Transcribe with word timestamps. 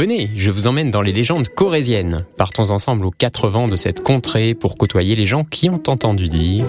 Venez, 0.00 0.30
je 0.34 0.50
vous 0.50 0.66
emmène 0.66 0.90
dans 0.90 1.02
les 1.02 1.12
légendes 1.12 1.48
corésiennes. 1.48 2.24
Partons 2.38 2.70
ensemble 2.70 3.04
aux 3.04 3.10
quatre 3.10 3.48
vents 3.48 3.68
de 3.68 3.76
cette 3.76 4.02
contrée 4.02 4.54
pour 4.54 4.78
côtoyer 4.78 5.14
les 5.14 5.26
gens 5.26 5.44
qui 5.44 5.68
ont 5.68 5.82
entendu 5.88 6.28
dire. 6.28 6.64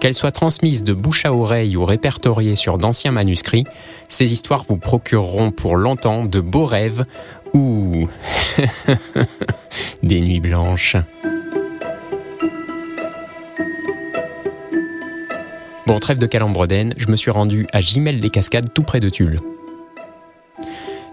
Qu'elles 0.00 0.14
soient 0.14 0.32
transmises 0.32 0.82
de 0.82 0.94
bouche 0.94 1.26
à 1.26 1.34
oreille 1.34 1.76
ou 1.76 1.84
répertoriées 1.84 2.56
sur 2.56 2.78
d'anciens 2.78 3.12
manuscrits, 3.12 3.66
ces 4.08 4.32
histoires 4.32 4.64
vous 4.68 4.78
procureront 4.78 5.50
pour 5.50 5.76
longtemps 5.76 6.24
de 6.24 6.40
beaux 6.40 6.64
rêves 6.64 7.04
ou 7.54 8.08
des 10.02 10.20
nuits 10.20 10.40
blanches. 10.40 10.96
Bon, 15.86 15.98
trêve 15.98 16.18
de 16.18 16.26
Calembredaine, 16.26 16.94
je 16.96 17.08
me 17.08 17.16
suis 17.16 17.30
rendu 17.30 17.66
à 17.72 17.80
Gimel 17.80 18.20
des 18.20 18.30
Cascades, 18.30 18.72
tout 18.72 18.82
près 18.82 19.00
de 19.00 19.08
Tulle. 19.08 19.40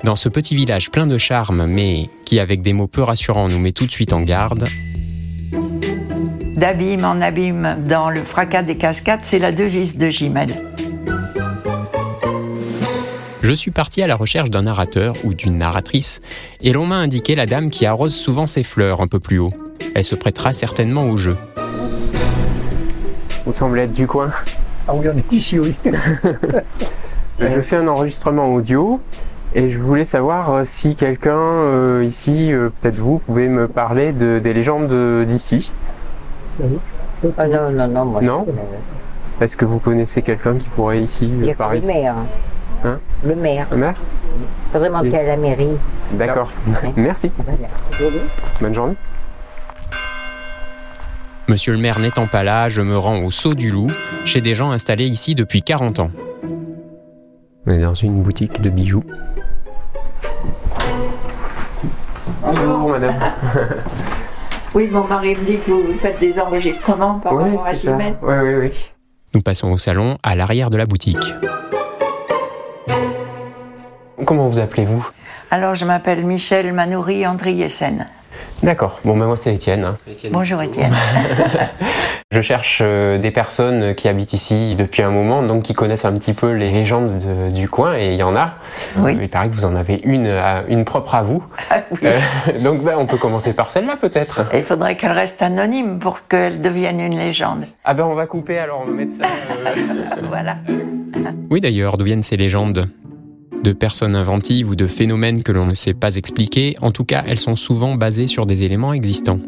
Dans 0.04 0.16
ce 0.16 0.30
petit 0.30 0.56
village 0.56 0.92
plein 0.92 1.08
de 1.08 1.18
charme, 1.18 1.66
mais 1.66 2.10
qui, 2.26 2.40
avec 2.40 2.62
des 2.62 2.74
mots 2.74 2.88
peu 2.88 3.02
rassurants, 3.02 3.50
nous 3.50 3.60
met 3.60 3.72
tout 3.72 3.86
de 3.86 3.92
suite 3.92 4.14
en 4.14 4.22
garde, 4.22 4.68
d'abîme 6.60 7.06
en 7.06 7.22
abîme 7.22 7.78
dans 7.88 8.10
le 8.10 8.22
fracas 8.22 8.64
des 8.64 8.76
cascades, 8.76 9.22
c'est 9.24 9.40
la 9.40 9.52
devise 9.52 9.98
de 9.98 10.10
Gimel. 10.10 10.69
Je 13.50 13.56
suis 13.56 13.72
parti 13.72 14.04
à 14.04 14.06
la 14.06 14.16
recherche 14.16 14.52
d'un 14.52 14.62
narrateur 14.62 15.16
ou 15.24 15.34
d'une 15.34 15.56
narratrice, 15.56 16.22
et 16.62 16.72
l'on 16.72 16.86
m'a 16.86 16.98
indiqué 16.98 17.34
la 17.34 17.48
dame 17.48 17.72
qui 17.72 17.88
arrose 17.88 18.14
souvent 18.14 18.46
ses 18.46 18.62
fleurs 18.62 19.02
un 19.02 19.08
peu 19.08 19.20
plus 19.20 19.40
haut. 19.40 19.50
Elle 19.96 20.04
se 20.04 20.14
prêtera 20.14 20.54
certainement 20.54 21.10
au 21.10 21.18
jeu. 21.18 21.36
Vous 23.48 23.52
semblez 23.52 23.82
être 23.82 23.92
du 23.92 24.06
coin 24.06 24.30
Ah 24.88 24.94
oui, 24.94 25.08
on 25.12 25.18
est 25.18 25.34
ici, 25.34 25.58
oui. 25.58 25.74
je 27.40 27.62
fais 27.62 27.78
un 27.78 27.88
enregistrement 27.88 28.54
audio 28.54 29.02
et 29.56 29.72
je 29.72 29.80
voulais 29.80 30.06
savoir 30.06 30.54
euh, 30.54 30.62
si 30.64 30.94
quelqu'un 30.94 31.32
euh, 31.32 32.06
ici, 32.08 32.54
euh, 32.54 32.70
peut-être 32.80 33.00
vous, 33.00 33.18
pouvez 33.18 33.48
me 33.48 33.68
parler 33.68 34.12
de, 34.12 34.38
des 34.38 34.54
légendes 34.54 35.26
d'ici. 35.26 35.72
Ah 37.36 37.48
non, 37.48 37.72
non, 37.72 37.88
non, 37.88 38.06
moi 38.06 38.22
Non 38.22 38.46
Est-ce 39.42 39.58
que 39.58 39.66
vous 39.66 39.80
connaissez 39.80 40.22
quelqu'un 40.22 40.56
qui 40.56 40.68
pourrait 40.70 41.02
ici 41.02 41.28
Il 41.42 41.48
y 41.48 41.56
par 42.82 42.98
le 43.24 43.36
maire. 43.36 43.66
Hein 43.66 43.68
le 43.72 43.78
maire. 43.78 43.78
Maire 43.78 44.02
Faudrait 44.72 44.90
manquer 44.90 45.18
à 45.18 45.24
la 45.24 45.38
mairie. 45.38 45.78
D'accord. 46.12 46.52
Ouais. 46.68 46.94
Merci. 46.96 47.32
Voilà. 47.38 47.68
Bonne 48.62 48.74
journée. 48.74 48.96
Monsieur 51.48 51.74
le 51.74 51.80
maire 51.80 52.00
n'étant 52.00 52.28
pas 52.28 52.44
là, 52.44 52.70
je 52.70 52.82
me 52.82 52.96
rends 52.96 53.24
au 53.24 53.32
Saut 53.32 53.56
du 53.56 53.72
Loup, 53.72 53.90
chez 54.24 54.40
des 54.40 54.54
gens 54.54 54.70
installés 54.70 55.08
ici 55.08 55.34
depuis 55.34 55.64
40 55.64 56.00
ans. 56.00 56.12
On 57.66 57.72
est 57.72 57.82
dans 57.82 57.96
une 57.96 58.22
boutique 58.22 58.62
de 58.62 58.70
bijoux. 58.70 59.04
Bonjour 62.44 62.90
madame. 62.90 63.16
Oui, 64.76 64.88
mon 64.92 65.04
mari 65.06 65.36
me 65.36 65.44
dit 65.44 65.58
que 65.58 65.72
vous 65.72 65.94
faites 66.00 66.20
des 66.20 66.40
enregistrements 66.40 67.20
par 67.20 67.36
rapport 67.36 67.66
à 67.66 67.74
Gimel. 67.74 68.16
Oui, 68.22 68.36
oui, 68.44 68.54
oui. 68.56 68.92
Nous 69.34 69.42
passons 69.42 69.72
au 69.72 69.78
salon, 69.78 70.20
à 70.22 70.36
l'arrière 70.36 70.70
de 70.70 70.78
la 70.78 70.86
boutique. 70.86 71.18
Comment 74.30 74.48
vous 74.48 74.60
appelez-vous? 74.60 75.10
Alors, 75.50 75.74
je 75.74 75.86
m'appelle 75.86 76.24
Michel 76.24 76.72
Manoury 76.72 77.26
Andriessen. 77.26 78.06
D'accord. 78.62 79.00
Bon, 79.04 79.18
ben 79.18 79.26
moi 79.26 79.38
c'est 79.38 79.56
Étienne. 79.56 79.84
hein. 79.84 79.98
Bonjour 80.30 80.62
Étienne. 80.62 80.94
Je 82.32 82.40
cherche 82.42 82.82
euh, 82.86 83.18
des 83.18 83.32
personnes 83.32 83.96
qui 83.96 84.08
habitent 84.08 84.34
ici 84.34 84.76
depuis 84.78 85.02
un 85.02 85.10
moment, 85.10 85.42
donc 85.42 85.64
qui 85.64 85.74
connaissent 85.74 86.06
un 86.06 86.12
petit 86.14 86.34
peu 86.34 86.52
les 86.52 86.70
légendes 86.70 87.18
de- 87.18 87.50
du 87.50 87.68
coin, 87.68 87.98
et 87.98 88.10
il 88.10 88.18
y 88.18 88.22
en 88.22 88.36
a. 88.36 88.54
Oui. 88.98 89.18
Il 89.20 89.30
paraît 89.30 89.50
que 89.50 89.56
vous 89.56 89.66
en 89.66 89.74
avez 89.76 90.00
une, 90.04 90.28
à- 90.28 90.62
une 90.68 90.86
propre 90.86 91.16
à 91.16 91.24
vous. 91.24 91.44
Ah 91.72 91.78
oui. 91.90 91.98
Euh, 92.04 92.20
donc 92.64 92.84
ben, 92.84 92.98
on 93.00 93.08
peut 93.08 93.18
commencer 93.18 93.54
par 93.54 93.72
celle-là 93.72 93.96
peut-être. 94.00 94.42
Il 94.54 94.62
faudrait 94.62 94.96
qu'elle 94.96 95.14
reste 95.14 95.42
anonyme 95.42 95.98
pour 95.98 96.28
qu'elle 96.28 96.62
devienne 96.62 97.00
une 97.00 97.18
légende. 97.18 97.66
Ah 97.84 97.96
ben 97.96 98.04
on 98.06 98.14
va 98.14 98.28
couper 98.28 98.60
alors, 98.60 98.84
on 98.84 98.92
va 98.92 98.94
mettre 98.96 99.14
ça. 99.14 99.26
euh. 99.26 99.74
Voilà. 100.28 100.58
Oui 101.50 101.62
d'ailleurs, 101.62 101.98
d'où 101.98 102.06
viennent 102.06 102.22
ces 102.22 102.38
légendes? 102.38 102.90
De 103.64 103.74
personnes 103.74 104.16
inventives 104.16 104.70
ou 104.70 104.76
de 104.76 104.88
phénomènes 104.88 105.44
que 105.44 105.52
l'on 105.52 105.66
ne 105.66 105.76
sait 105.76 105.94
pas 105.94 106.16
expliquer, 106.16 106.76
en 106.82 106.92
tout 106.92 107.04
cas 107.04 107.24
elles 107.28 107.40
sont 107.40 107.56
souvent 107.56 107.96
basées 107.96 108.28
sur 108.28 108.46
des 108.46 108.64
éléments 108.64 108.94
existants. 108.94 109.40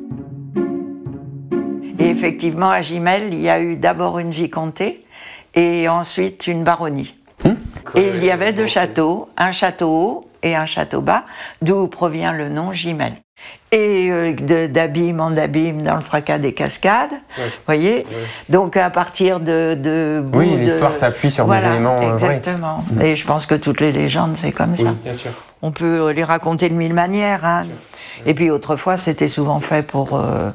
Et 1.99 2.09
effectivement, 2.09 2.69
à 2.69 2.81
Gimel, 2.81 3.33
il 3.33 3.39
y 3.39 3.49
a 3.49 3.61
eu 3.61 3.77
d'abord 3.77 4.19
une 4.19 4.31
vicomté 4.31 5.05
et 5.55 5.87
ensuite 5.87 6.47
une 6.47 6.63
baronnie. 6.63 7.13
Et 7.95 8.09
il 8.15 8.23
y 8.23 8.31
avait 8.31 8.53
deux 8.53 8.67
châteaux, 8.67 9.29
un 9.37 9.51
château 9.51 9.89
haut 9.89 10.21
et 10.43 10.55
un 10.55 10.65
château 10.65 11.01
bas, 11.01 11.25
d'où 11.61 11.87
provient 11.87 12.33
le 12.33 12.49
nom 12.49 12.73
Gimel. 12.73 13.13
Et 13.73 14.09
euh, 14.11 14.33
de- 14.33 14.67
d'abîme 14.67 15.21
en 15.21 15.37
abîme 15.37 15.81
dans 15.81 15.95
le 15.95 16.01
fracas 16.01 16.39
des 16.39 16.53
cascades, 16.53 17.11
voyez. 17.65 18.05
Donc 18.49 18.75
à 18.75 18.89
partir 18.89 19.39
de, 19.39 19.75
de 19.79 20.21
Oui, 20.33 20.51
de- 20.53 20.57
l'histoire 20.57 20.97
s'appuie 20.97 21.31
sur 21.31 21.47
des 21.47 21.57
éléments, 21.65 21.95
euh, 21.95 22.15
vrais. 22.17 22.35
Exactement. 22.35 22.83
Et 23.01 23.15
je 23.15 23.25
pense 23.25 23.45
que 23.45 23.55
toutes 23.55 23.79
les 23.79 23.93
légendes 23.93 24.35
c'est 24.35 24.51
comme 24.51 24.75
ça. 24.75 24.93
bien 25.03 25.13
sûr. 25.13 25.31
On 25.61 25.71
peut 25.71 26.09
les 26.11 26.23
raconter 26.25 26.67
de 26.69 26.73
mille 26.73 26.93
manières. 26.93 27.45
hein. 27.45 27.65
Et 28.25 28.33
puis 28.33 28.49
autrefois, 28.51 28.97
c'était 28.97 29.27
souvent 29.29 29.59
fait 29.61 29.83
pour, 29.83 30.15
euh, 30.19 30.49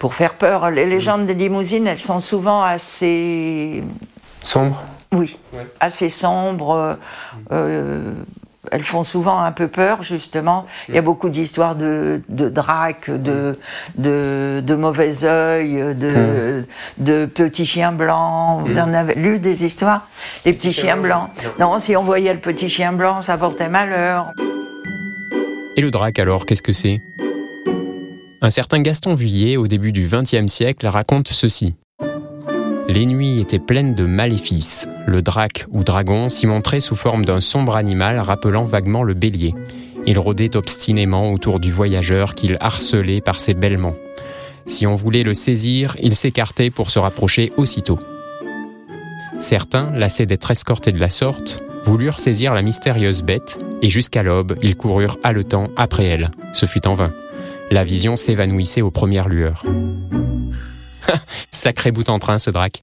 pour 0.00 0.14
faire 0.14 0.34
peur. 0.34 0.70
Les 0.70 0.86
légendes 0.86 1.26
des 1.26 1.34
limousines, 1.34 1.86
elles 1.86 2.00
sont 2.00 2.18
souvent 2.20 2.62
assez, 2.62 3.84
Sombre 4.42 4.82
oui, 5.12 5.38
Ouais. 5.52 5.66
assez 5.80 6.08
sombres. 6.08 6.96
Euh, 8.70 8.76
elles 8.80 8.82
font 8.84 9.04
souvent 9.04 9.38
un 9.40 9.52
peu 9.52 9.68
peur, 9.68 10.02
justement. 10.02 10.66
Il 10.88 10.94
y 10.94 10.98
a 10.98 11.02
beaucoup 11.02 11.28
d'histoires 11.28 11.74
de, 11.74 12.22
de 12.28 12.48
dracs, 12.48 13.10
de, 13.10 13.58
de, 13.96 14.62
de 14.64 14.74
mauvais 14.74 15.24
œil, 15.24 15.94
de, 15.94 16.64
de 16.98 17.26
petits 17.26 17.66
chiens 17.66 17.92
blancs. 17.92 18.62
Vous 18.66 18.78
en 18.78 18.92
avez 18.92 19.14
lu 19.14 19.38
des 19.38 19.64
histoires? 19.64 20.08
Les 20.44 20.52
petits 20.52 20.72
chiens 20.72 20.96
blancs? 20.96 21.30
Non, 21.58 21.78
si 21.78 21.96
on 21.96 22.02
voyait 22.02 22.32
le 22.32 22.40
petit 22.40 22.68
chien 22.68 22.92
blanc, 22.92 23.22
ça 23.22 23.36
portait 23.36 23.68
malheur. 23.68 24.32
Et 25.76 25.82
le 25.82 25.90
drac 25.90 26.18
alors, 26.18 26.46
qu'est-ce 26.46 26.62
que 26.62 26.72
c'est? 26.72 27.00
Un 28.42 28.50
certain 28.50 28.80
Gaston 28.80 29.14
Vuillet, 29.14 29.56
au 29.56 29.66
début 29.66 29.92
du 29.92 30.08
XXe 30.10 30.46
siècle, 30.46 30.86
raconte 30.86 31.28
ceci. 31.28 31.74
Les 32.92 33.06
nuits 33.06 33.38
étaient 33.38 33.60
pleines 33.60 33.94
de 33.94 34.04
maléfices. 34.04 34.88
Le 35.06 35.22
drac 35.22 35.64
ou 35.70 35.84
dragon 35.84 36.28
s'y 36.28 36.48
montrait 36.48 36.80
sous 36.80 36.96
forme 36.96 37.24
d'un 37.24 37.38
sombre 37.38 37.76
animal 37.76 38.18
rappelant 38.18 38.64
vaguement 38.64 39.04
le 39.04 39.14
bélier. 39.14 39.54
Il 40.06 40.18
rôdait 40.18 40.56
obstinément 40.56 41.30
autour 41.30 41.60
du 41.60 41.70
voyageur 41.70 42.34
qu'il 42.34 42.56
harcelait 42.58 43.20
par 43.20 43.38
ses 43.38 43.54
bêlements. 43.54 43.94
Si 44.66 44.88
on 44.88 44.94
voulait 44.94 45.22
le 45.22 45.34
saisir, 45.34 45.94
il 46.02 46.16
s'écartait 46.16 46.70
pour 46.70 46.90
se 46.90 46.98
rapprocher 46.98 47.52
aussitôt. 47.56 48.00
Certains, 49.38 49.92
lassés 49.92 50.26
d'être 50.26 50.50
escortés 50.50 50.90
de 50.90 50.98
la 50.98 51.10
sorte, 51.10 51.60
voulurent 51.84 52.18
saisir 52.18 52.54
la 52.54 52.62
mystérieuse 52.62 53.22
bête, 53.22 53.60
et 53.82 53.88
jusqu'à 53.88 54.24
l'aube, 54.24 54.58
ils 54.62 54.74
coururent 54.74 55.16
haletants 55.22 55.68
après 55.76 56.06
elle. 56.06 56.30
Ce 56.54 56.66
fut 56.66 56.88
en 56.88 56.94
vain. 56.94 57.12
La 57.70 57.84
vision 57.84 58.16
s'évanouissait 58.16 58.82
aux 58.82 58.90
premières 58.90 59.28
lueurs. 59.28 59.64
Sacré 61.50 61.92
bout 61.92 62.08
en 62.08 62.18
train, 62.18 62.38
ce 62.38 62.50
drac. 62.50 62.82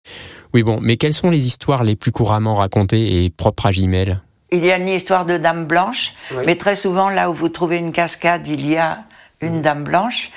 Oui, 0.53 0.63
bon, 0.63 0.79
mais 0.81 0.97
quelles 0.97 1.13
sont 1.13 1.29
les 1.29 1.45
histoires 1.47 1.83
les 1.83 1.95
plus 1.95 2.11
couramment 2.11 2.55
racontées 2.55 3.23
et 3.25 3.29
propres 3.29 3.65
à 3.67 3.71
Gimel? 3.71 4.21
Il 4.51 4.63
y 4.63 4.71
a 4.71 4.77
une 4.77 4.87
histoire 4.87 5.25
de 5.25 5.37
dame 5.37 5.65
blanche, 5.65 6.13
Oui. 6.31 6.43
mais 6.45 6.55
très 6.55 6.75
souvent, 6.75 7.09
là 7.09 7.29
où 7.29 7.33
vous 7.33 7.49
trouvez 7.49 7.77
une 7.77 7.91
cascade, 7.91 8.47
il 8.47 8.65
y 8.65 8.77
a 8.77 8.99
une 9.41 9.61
dame 9.61 9.83
blanche. 9.83 10.31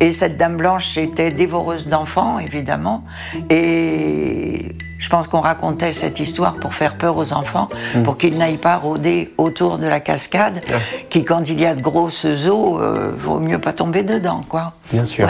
Et 0.00 0.12
cette 0.12 0.36
dame 0.38 0.56
blanche 0.56 0.96
était 0.96 1.30
dévoreuse 1.30 1.88
d'enfants, 1.88 2.38
évidemment. 2.38 3.04
Et 3.50 4.74
je 4.98 5.08
pense 5.08 5.26
qu'on 5.28 5.40
racontait 5.40 5.92
cette 5.92 6.20
histoire 6.20 6.54
pour 6.54 6.72
faire 6.74 6.96
peur 6.96 7.16
aux 7.16 7.32
enfants, 7.32 7.68
pour 8.04 8.16
qu'ils 8.16 8.38
n'aillent 8.38 8.56
pas 8.56 8.76
rôder 8.76 9.32
autour 9.36 9.78
de 9.78 9.86
la 9.86 10.00
cascade, 10.00 10.62
qui, 11.10 11.24
quand 11.24 11.48
il 11.50 11.60
y 11.60 11.66
a 11.66 11.74
de 11.74 11.82
grosses 11.82 12.24
eaux, 12.48 12.80
euh, 12.80 13.12
vaut 13.18 13.40
mieux 13.40 13.58
pas 13.60 13.72
tomber 13.72 14.04
dedans, 14.04 14.40
quoi. 14.48 14.72
Bien 14.92 15.04
sûr. 15.04 15.28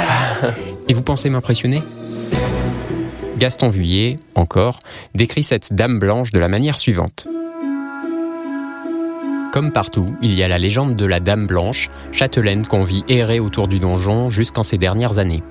Et 0.88 0.94
vous 0.94 1.02
pensez 1.02 1.30
m'impressionner? 1.30 1.82
Gaston 3.36 3.68
Vuillet, 3.68 4.16
encore, 4.34 4.78
décrit 5.14 5.42
cette 5.42 5.74
dame 5.74 5.98
blanche 5.98 6.32
de 6.32 6.38
la 6.38 6.48
manière 6.48 6.78
suivante. 6.78 7.28
Comme 9.52 9.72
partout, 9.72 10.06
il 10.22 10.34
y 10.34 10.42
a 10.42 10.48
la 10.48 10.58
légende 10.58 10.96
de 10.96 11.06
la 11.06 11.20
Dame 11.20 11.46
Blanche, 11.46 11.88
châtelaine 12.12 12.66
qu'on 12.66 12.82
vit 12.82 13.04
errer 13.08 13.40
autour 13.40 13.68
du 13.68 13.78
donjon 13.78 14.28
jusqu'en 14.28 14.62
ces 14.62 14.76
dernières 14.76 15.18
années. 15.18 15.42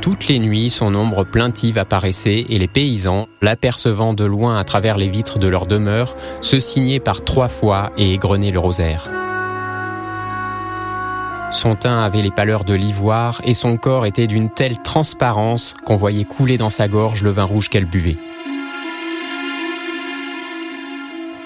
Toutes 0.00 0.28
les 0.28 0.38
nuits, 0.38 0.70
son 0.70 0.94
ombre 0.94 1.24
plaintive 1.24 1.78
apparaissait 1.78 2.46
et 2.48 2.58
les 2.58 2.68
paysans, 2.68 3.28
l'apercevant 3.42 4.14
de 4.14 4.24
loin 4.24 4.58
à 4.58 4.64
travers 4.64 4.96
les 4.96 5.08
vitres 5.08 5.38
de 5.38 5.46
leur 5.46 5.66
demeure, 5.66 6.16
se 6.40 6.58
signaient 6.58 7.00
par 7.00 7.22
trois 7.22 7.48
fois 7.48 7.92
et 7.98 8.14
égrenaient 8.14 8.50
le 8.50 8.58
rosaire. 8.58 9.10
Son 11.50 11.74
teint 11.74 12.00
avait 12.00 12.22
les 12.22 12.30
pâleurs 12.30 12.64
de 12.64 12.74
l'ivoire 12.74 13.40
et 13.44 13.54
son 13.54 13.76
corps 13.76 14.06
était 14.06 14.28
d'une 14.28 14.50
telle 14.50 14.78
transparence 14.78 15.74
qu'on 15.84 15.96
voyait 15.96 16.24
couler 16.24 16.58
dans 16.58 16.70
sa 16.70 16.86
gorge 16.86 17.24
le 17.24 17.30
vin 17.30 17.42
rouge 17.42 17.68
qu'elle 17.68 17.86
buvait. 17.86 18.16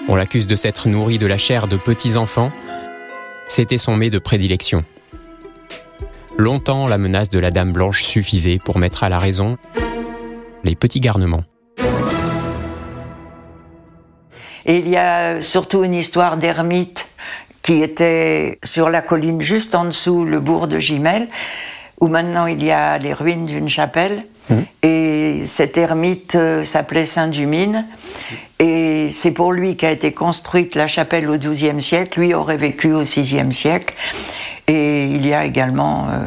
On 0.07 0.15
l'accuse 0.15 0.45
de 0.45 0.55
s'être 0.55 0.87
nourrie 0.87 1.17
de 1.17 1.25
la 1.25 1.39
chair 1.39 1.67
de 1.67 1.77
petits 1.77 2.17
enfants. 2.17 2.51
C'était 3.47 3.79
son 3.79 3.95
mets 3.95 4.11
de 4.11 4.19
prédilection. 4.19 4.85
Longtemps, 6.37 6.85
la 6.85 6.99
menace 6.99 7.29
de 7.29 7.39
la 7.39 7.49
Dame 7.49 7.71
Blanche 7.71 8.03
suffisait 8.03 8.59
pour 8.63 8.77
mettre 8.77 9.03
à 9.03 9.09
la 9.09 9.17
raison 9.17 9.57
les 10.63 10.75
petits 10.75 10.99
garnements. 10.99 11.43
Et 14.67 14.77
il 14.77 14.87
y 14.87 14.97
a 14.97 15.41
surtout 15.41 15.83
une 15.83 15.93
histoire 15.95 16.37
d'ermite 16.37 17.07
qui 17.65 17.81
était 17.81 18.59
sur 18.63 18.91
la 18.91 19.01
colline 19.01 19.41
juste 19.41 19.73
en 19.73 19.85
dessous 19.85 20.23
le 20.23 20.39
bourg 20.39 20.67
de 20.67 20.77
Gimel, 20.77 21.27
où 21.99 22.07
maintenant 22.07 22.45
il 22.45 22.63
y 22.63 22.69
a 22.69 22.99
les 22.99 23.11
ruines 23.11 23.47
d'une 23.47 23.67
chapelle. 23.67 24.23
Mmh. 24.51 24.55
Et 24.83 25.41
cet 25.45 25.75
ermite 25.75 26.35
euh, 26.35 26.63
s'appelait 26.63 27.07
Saint-Dumine. 27.07 27.87
Et 28.59 29.07
c'est 29.09 29.31
pour 29.31 29.51
lui 29.51 29.77
qu'a 29.77 29.89
été 29.89 30.11
construite 30.11 30.75
la 30.75 30.85
chapelle 30.85 31.27
au 31.27 31.39
XIIe 31.39 31.81
siècle. 31.81 32.19
Lui 32.19 32.35
aurait 32.35 32.57
vécu 32.57 32.93
au 32.93 33.01
VIe 33.01 33.51
siècle. 33.51 33.95
Et 34.67 35.05
il 35.05 35.25
y 35.25 35.33
a 35.33 35.43
également 35.43 36.07
euh, 36.09 36.23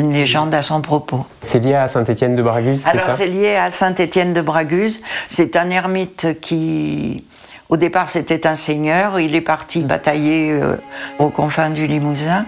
une 0.00 0.14
légende 0.14 0.54
à 0.54 0.62
son 0.62 0.80
propos. 0.80 1.26
C'est 1.42 1.62
lié 1.62 1.74
à 1.74 1.86
Saint-Étienne 1.86 2.34
de 2.34 2.42
Braguse 2.42 2.86
Alors 2.86 3.10
c'est 3.10 3.26
lié 3.26 3.56
à 3.56 3.70
Saint-Étienne 3.70 4.32
de 4.32 4.40
Braguse. 4.40 5.02
C'est 5.28 5.54
un 5.54 5.68
ermite 5.68 6.40
qui 6.40 7.24
au 7.72 7.78
départ, 7.78 8.10
c'était 8.10 8.46
un 8.46 8.54
seigneur. 8.54 9.18
Il 9.18 9.34
est 9.34 9.40
parti 9.40 9.80
batailler 9.80 10.50
euh, 10.52 10.76
aux 11.18 11.30
confins 11.30 11.70
du 11.70 11.86
Limousin. 11.86 12.44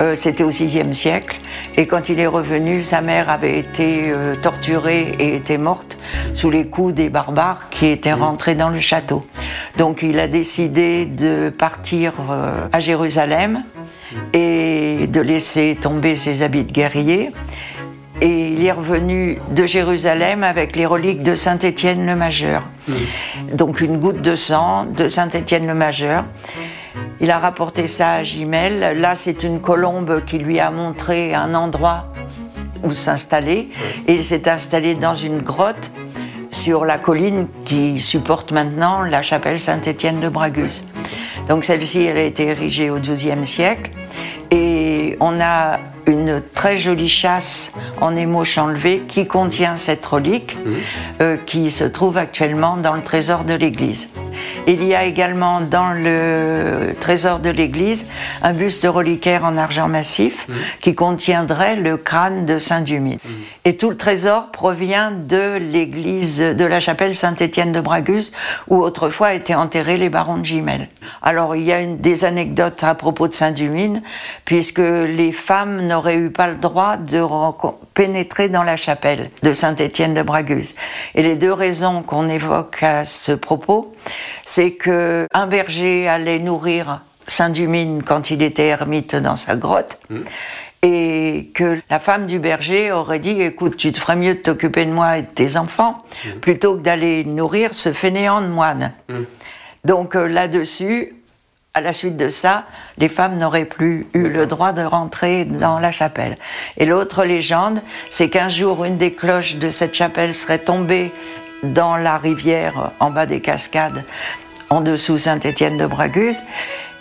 Euh, 0.00 0.14
c'était 0.14 0.42
au 0.42 0.48
VIe 0.48 0.94
siècle. 0.94 1.38
Et 1.76 1.86
quand 1.86 2.08
il 2.08 2.18
est 2.18 2.26
revenu, 2.26 2.82
sa 2.82 3.02
mère 3.02 3.28
avait 3.28 3.58
été 3.58 4.04
euh, 4.06 4.36
torturée 4.36 5.16
et 5.18 5.36
était 5.36 5.58
morte 5.58 5.98
sous 6.32 6.48
les 6.48 6.66
coups 6.66 6.94
des 6.94 7.10
barbares 7.10 7.68
qui 7.68 7.88
étaient 7.88 8.14
rentrés 8.14 8.54
dans 8.54 8.70
le 8.70 8.80
château. 8.80 9.26
Donc 9.76 10.00
il 10.00 10.18
a 10.18 10.28
décidé 10.28 11.04
de 11.04 11.50
partir 11.50 12.14
à 12.72 12.80
Jérusalem 12.80 13.64
et 14.32 15.06
de 15.08 15.20
laisser 15.20 15.76
tomber 15.78 16.16
ses 16.16 16.40
habits 16.40 16.64
de 16.64 16.72
guerrier 16.72 17.32
et 18.20 18.48
il 18.48 18.64
est 18.64 18.72
revenu 18.72 19.38
de 19.50 19.66
Jérusalem 19.66 20.44
avec 20.44 20.76
les 20.76 20.86
reliques 20.86 21.22
de 21.22 21.34
Saint 21.34 21.58
Étienne 21.58 22.06
le 22.06 22.14
Majeur. 22.14 22.62
Donc 23.52 23.80
une 23.80 23.98
goutte 23.98 24.22
de 24.22 24.36
sang 24.36 24.84
de 24.84 25.08
Saint 25.08 25.30
Étienne 25.30 25.66
le 25.66 25.74
Majeur. 25.74 26.24
Il 27.20 27.30
a 27.30 27.38
rapporté 27.38 27.86
ça 27.86 28.12
à 28.12 28.22
Gimel. 28.22 29.00
Là, 29.00 29.14
c'est 29.14 29.42
une 29.44 29.60
colombe 29.60 30.24
qui 30.24 30.38
lui 30.38 30.60
a 30.60 30.70
montré 30.70 31.34
un 31.34 31.54
endroit 31.54 32.06
où 32.82 32.92
s'installer. 32.92 33.68
Et 34.06 34.14
il 34.14 34.24
s'est 34.24 34.48
installé 34.48 34.94
dans 34.94 35.14
une 35.14 35.38
grotte 35.38 35.90
sur 36.50 36.84
la 36.84 36.98
colline 36.98 37.46
qui 37.64 38.00
supporte 38.00 38.52
maintenant 38.52 39.02
la 39.02 39.22
chapelle 39.22 39.58
Saint-Étienne 39.58 40.20
de 40.20 40.28
Bragus. 40.28 40.86
Donc 41.48 41.64
celle-ci, 41.64 42.02
elle 42.02 42.16
a 42.16 42.22
été 42.22 42.46
érigée 42.46 42.90
au 42.90 42.98
XIIe 42.98 43.46
siècle. 43.46 43.90
Et 44.50 45.16
on 45.20 45.40
a 45.40 45.78
une 46.06 46.42
très 46.54 46.78
jolie 46.78 47.08
chasse 47.08 47.72
en 48.00 48.16
émauche 48.16 48.58
enlevée 48.58 49.02
qui 49.08 49.26
contient 49.26 49.76
cette 49.76 50.04
relique 50.04 50.56
mmh. 50.56 50.70
euh, 51.20 51.36
qui 51.46 51.70
se 51.70 51.84
trouve 51.84 52.16
actuellement 52.18 52.76
dans 52.76 52.94
le 52.94 53.02
trésor 53.02 53.44
de 53.44 53.54
l'église. 53.54 54.10
Il 54.66 54.82
y 54.84 54.94
a 54.94 55.04
également 55.04 55.60
dans 55.60 55.92
le 55.92 56.94
trésor 57.00 57.38
de 57.38 57.50
l'église 57.50 58.06
un 58.42 58.52
buste 58.52 58.86
reliquaire 58.88 59.44
en 59.44 59.56
argent 59.56 59.88
massif 59.88 60.46
mmh. 60.48 60.52
qui 60.80 60.94
contiendrait 60.94 61.76
le 61.76 61.96
crâne 61.96 62.46
de 62.46 62.58
Saint 62.58 62.80
Dumine. 62.80 63.18
Mmh. 63.24 63.30
Et 63.64 63.76
tout 63.76 63.90
le 63.90 63.96
trésor 63.96 64.50
provient 64.50 65.10
de 65.10 65.56
l'église 65.56 66.38
de 66.38 66.64
la 66.64 66.80
chapelle 66.80 67.14
Saint-Étienne 67.14 67.72
de 67.72 67.80
Bragus 67.80 68.32
où 68.68 68.82
autrefois 68.82 69.34
étaient 69.34 69.54
enterrés 69.54 69.96
les 69.96 70.08
barons 70.08 70.36
de 70.36 70.44
Gimel. 70.44 70.88
Alors 71.22 71.56
il 71.56 71.62
y 71.62 71.72
a 71.72 71.80
une, 71.80 71.96
des 71.96 72.24
anecdotes 72.24 72.82
à 72.84 72.94
propos 72.94 73.28
de 73.28 73.34
Saint 73.34 73.52
Dumine 73.52 74.02
puisque 74.44 74.78
les 74.80 75.32
femmes 75.32 75.86
n'aurait 75.94 76.16
eu 76.16 76.30
pas 76.30 76.48
le 76.48 76.56
droit 76.56 76.96
de 76.96 77.22
pénétrer 77.94 78.48
dans 78.48 78.64
la 78.64 78.76
chapelle 78.76 79.30
de 79.42 79.52
Saint-Étienne 79.52 80.14
de 80.14 80.22
Bragus. 80.22 80.74
Et 81.14 81.22
les 81.22 81.36
deux 81.36 81.52
raisons 81.52 82.02
qu'on 82.02 82.28
évoque 82.28 82.82
à 82.82 83.04
ce 83.04 83.32
propos, 83.32 83.94
c'est 84.44 84.72
que 84.72 85.26
un 85.32 85.46
berger 85.46 86.08
allait 86.08 86.40
nourrir 86.40 87.00
Saint-Dumine 87.26 88.02
quand 88.02 88.30
il 88.30 88.42
était 88.42 88.66
ermite 88.66 89.14
dans 89.14 89.36
sa 89.36 89.56
grotte. 89.56 90.00
Mmh. 90.10 90.18
Et 90.82 91.50
que 91.54 91.80
la 91.88 91.98
femme 91.98 92.26
du 92.26 92.38
berger 92.38 92.92
aurait 92.92 93.20
dit 93.20 93.40
Écoute, 93.40 93.76
tu 93.76 93.90
te 93.92 93.98
ferais 93.98 94.16
mieux 94.16 94.34
de 94.34 94.40
t'occuper 94.40 94.84
de 94.84 94.90
moi 94.90 95.18
et 95.18 95.22
de 95.22 95.28
tes 95.28 95.56
enfants 95.56 96.02
mmh. 96.02 96.28
plutôt 96.40 96.76
que 96.76 96.82
d'aller 96.82 97.24
nourrir 97.24 97.72
ce 97.72 97.92
fainéant 97.92 98.42
de 98.42 98.48
moine. 98.48 98.92
Mmh. 99.08 99.14
Donc 99.84 100.16
euh, 100.16 100.26
là-dessus, 100.26 101.14
à 101.76 101.80
la 101.80 101.92
suite 101.92 102.16
de 102.16 102.28
ça, 102.28 102.66
les 102.98 103.08
femmes 103.08 103.36
n'auraient 103.36 103.64
plus 103.64 104.06
eu 104.14 104.28
le 104.28 104.46
droit 104.46 104.72
de 104.72 104.82
rentrer 104.82 105.44
dans 105.44 105.80
la 105.80 105.90
chapelle. 105.90 106.38
Et 106.76 106.84
l'autre 106.84 107.24
légende, 107.24 107.82
c'est 108.10 108.28
qu'un 108.28 108.48
jour, 108.48 108.84
une 108.84 108.96
des 108.96 109.12
cloches 109.12 109.56
de 109.56 109.70
cette 109.70 109.94
chapelle 109.94 110.36
serait 110.36 110.60
tombée 110.60 111.10
dans 111.64 111.96
la 111.96 112.16
rivière 112.16 112.92
en 113.00 113.10
bas 113.10 113.26
des 113.26 113.40
cascades, 113.40 114.04
en 114.70 114.82
dessous 114.82 115.18
Saint-Étienne 115.18 115.76
de 115.76 115.86
Bragus, 115.86 116.44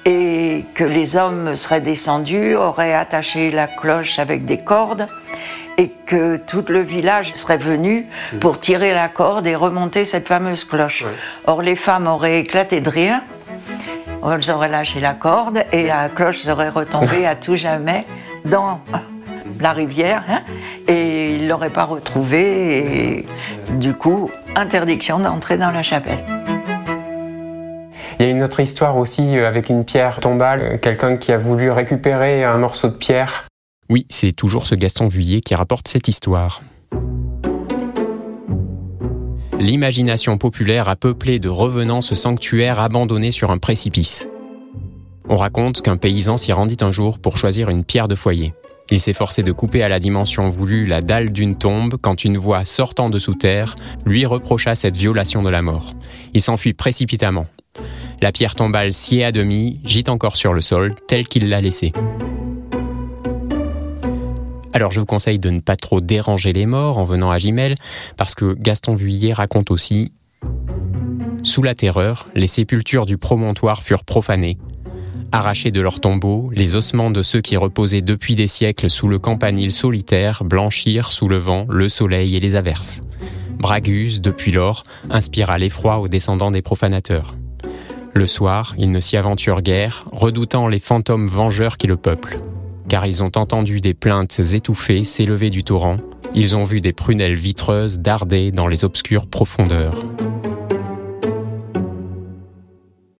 et 0.05 0.65
que 0.73 0.83
les 0.83 1.17
hommes 1.17 1.55
seraient 1.55 1.79
descendus, 1.79 2.55
auraient 2.55 2.95
attaché 2.95 3.51
la 3.51 3.67
cloche 3.67 4.17
avec 4.17 4.43
des 4.43 4.57
cordes, 4.57 5.05
et 5.77 5.89
que 6.07 6.37
tout 6.37 6.65
le 6.67 6.81
village 6.81 7.33
serait 7.35 7.57
venu 7.57 8.05
pour 8.39 8.59
tirer 8.59 8.93
la 8.93 9.07
corde 9.07 9.45
et 9.45 9.55
remonter 9.55 10.03
cette 10.03 10.27
fameuse 10.27 10.65
cloche. 10.65 11.05
Or, 11.45 11.61
les 11.61 11.75
femmes 11.75 12.07
auraient 12.07 12.39
éclaté 12.39 12.81
de 12.81 12.89
rire 12.89 13.21
elles 14.31 14.51
auraient 14.51 14.69
lâché 14.69 14.99
la 14.99 15.13
corde 15.13 15.63
et 15.71 15.83
la 15.83 16.09
cloche 16.09 16.39
serait 16.39 16.69
retombée 16.69 17.25
à 17.25 17.35
tout 17.35 17.55
jamais 17.55 18.05
dans 18.45 18.79
la 19.59 19.73
rivière 19.73 20.23
hein, 20.29 20.41
et 20.87 21.35
ils 21.35 21.43
ne 21.43 21.49
l'auraient 21.49 21.69
pas 21.69 21.85
retrouvée 21.85 23.17
et 23.17 23.25
du 23.71 23.93
coup, 23.93 24.29
interdiction 24.55 25.19
d'entrer 25.19 25.57
dans 25.57 25.71
la 25.71 25.83
chapelle. 25.83 26.23
Il 28.19 28.25
y 28.25 28.29
a 28.29 28.31
une 28.31 28.43
autre 28.43 28.59
histoire 28.59 28.97
aussi 28.97 29.37
euh, 29.37 29.47
avec 29.47 29.69
une 29.69 29.85
pierre 29.85 30.19
tombale, 30.19 30.61
euh, 30.61 30.77
quelqu'un 30.77 31.17
qui 31.17 31.31
a 31.31 31.37
voulu 31.37 31.71
récupérer 31.71 32.43
un 32.43 32.57
morceau 32.57 32.87
de 32.87 32.93
pierre. 32.93 33.45
Oui, 33.89 34.05
c'est 34.09 34.31
toujours 34.31 34.67
ce 34.67 34.75
Gaston 34.75 35.07
Vuillet 35.07 35.41
qui 35.41 35.55
rapporte 35.55 35.87
cette 35.87 36.07
histoire 36.07 36.61
l'imagination 39.63 40.37
populaire 40.37 40.89
a 40.89 40.95
peuplé 40.95 41.39
de 41.39 41.49
revenants 41.49 42.01
ce 42.01 42.15
sanctuaire 42.15 42.79
abandonné 42.79 43.31
sur 43.31 43.49
un 43.49 43.57
précipice. 43.57 44.27
On 45.29 45.37
raconte 45.37 45.81
qu'un 45.81 45.95
paysan 45.95 46.35
s'y 46.35 46.51
rendit 46.51 46.77
un 46.81 46.91
jour 46.91 47.19
pour 47.19 47.37
choisir 47.37 47.69
une 47.69 47.85
pierre 47.85 48.09
de 48.09 48.15
foyer. 48.15 48.53
Il 48.91 48.99
s'efforçait 48.99 49.41
de 49.41 49.53
couper 49.53 49.81
à 49.81 49.87
la 49.87 49.99
dimension 49.99 50.49
voulue 50.49 50.85
la 50.85 51.01
dalle 51.01 51.31
d'une 51.31 51.55
tombe 51.55 51.95
quand 52.01 52.25
une 52.25 52.37
voix 52.37 52.65
sortant 52.65 53.09
de 53.09 53.17
sous 53.17 53.35
terre 53.35 53.73
lui 54.05 54.25
reprocha 54.25 54.75
cette 54.75 54.97
violation 54.97 55.41
de 55.41 55.49
la 55.49 55.61
mort. 55.61 55.93
Il 56.33 56.41
s'enfuit 56.41 56.73
précipitamment. 56.73 57.47
La 58.21 58.33
pierre 58.33 58.55
tombale 58.55 58.93
sciée 58.93 59.23
à 59.23 59.31
demi 59.31 59.79
gît 59.85 60.03
encore 60.09 60.35
sur 60.35 60.53
le 60.53 60.61
sol 60.61 60.93
tel 61.07 61.25
qu'il 61.25 61.47
l'a 61.47 61.61
laissée. 61.61 61.93
Alors 64.73 64.91
je 64.91 64.99
vous 64.99 65.05
conseille 65.05 65.39
de 65.39 65.51
ne 65.51 65.59
pas 65.59 65.75
trop 65.75 66.01
déranger 66.01 66.51
les 66.51 66.65
morts 66.65 66.97
en 66.97 67.03
venant 67.03 67.29
à 67.29 67.37
Gimel, 67.37 67.75
parce 68.17 68.33
que 68.33 68.55
Gaston 68.55 68.95
Vuillet 68.95 69.31
raconte 69.31 69.69
aussi 69.69 70.15
Sous 71.43 71.61
la 71.61 71.75
terreur, 71.75 72.25
les 72.33 72.47
sépultures 72.47 73.05
du 73.05 73.19
promontoire 73.19 73.83
furent 73.83 74.03
profanées. 74.03 74.57
Arrachés 75.31 75.71
de 75.71 75.81
leurs 75.81 75.99
tombeaux, 75.99 76.49
les 76.53 76.75
ossements 76.75 77.11
de 77.11 77.21
ceux 77.21 77.41
qui 77.41 77.55
reposaient 77.55 78.01
depuis 78.01 78.33
des 78.35 78.47
siècles 78.47 78.89
sous 78.89 79.07
le 79.07 79.19
campanile 79.19 79.71
solitaire 79.71 80.43
blanchirent 80.43 81.11
sous 81.11 81.27
le 81.27 81.37
vent, 81.37 81.67
le 81.69 81.87
soleil 81.87 82.35
et 82.35 82.39
les 82.39 82.55
averses. 82.55 83.03
Braguse, 83.59 84.21
depuis 84.21 84.51
lors, 84.51 84.83
inspira 85.11 85.59
l'effroi 85.59 85.99
aux 85.99 86.07
descendants 86.07 86.51
des 86.51 86.61
profanateurs. 86.63 87.35
Le 88.13 88.25
soir, 88.25 88.73
ils 88.77 88.91
ne 88.91 88.99
s'y 88.99 89.17
aventurent 89.17 89.61
guère, 89.61 90.05
redoutant 90.11 90.67
les 90.67 90.79
fantômes 90.79 91.27
vengeurs 91.27 91.77
qui 91.77 91.87
le 91.87 91.97
peuplent 91.97 92.37
car 92.89 93.05
ils 93.05 93.23
ont 93.23 93.31
entendu 93.35 93.81
des 93.81 93.93
plaintes 93.93 94.39
étouffées 94.53 95.03
s'élever 95.03 95.49
du 95.49 95.63
torrent, 95.63 95.97
ils 96.35 96.55
ont 96.55 96.63
vu 96.63 96.81
des 96.81 96.93
prunelles 96.93 97.35
vitreuses 97.35 97.99
darder 97.99 98.51
dans 98.51 98.67
les 98.67 98.85
obscures 98.85 99.27
profondeurs. 99.27 100.03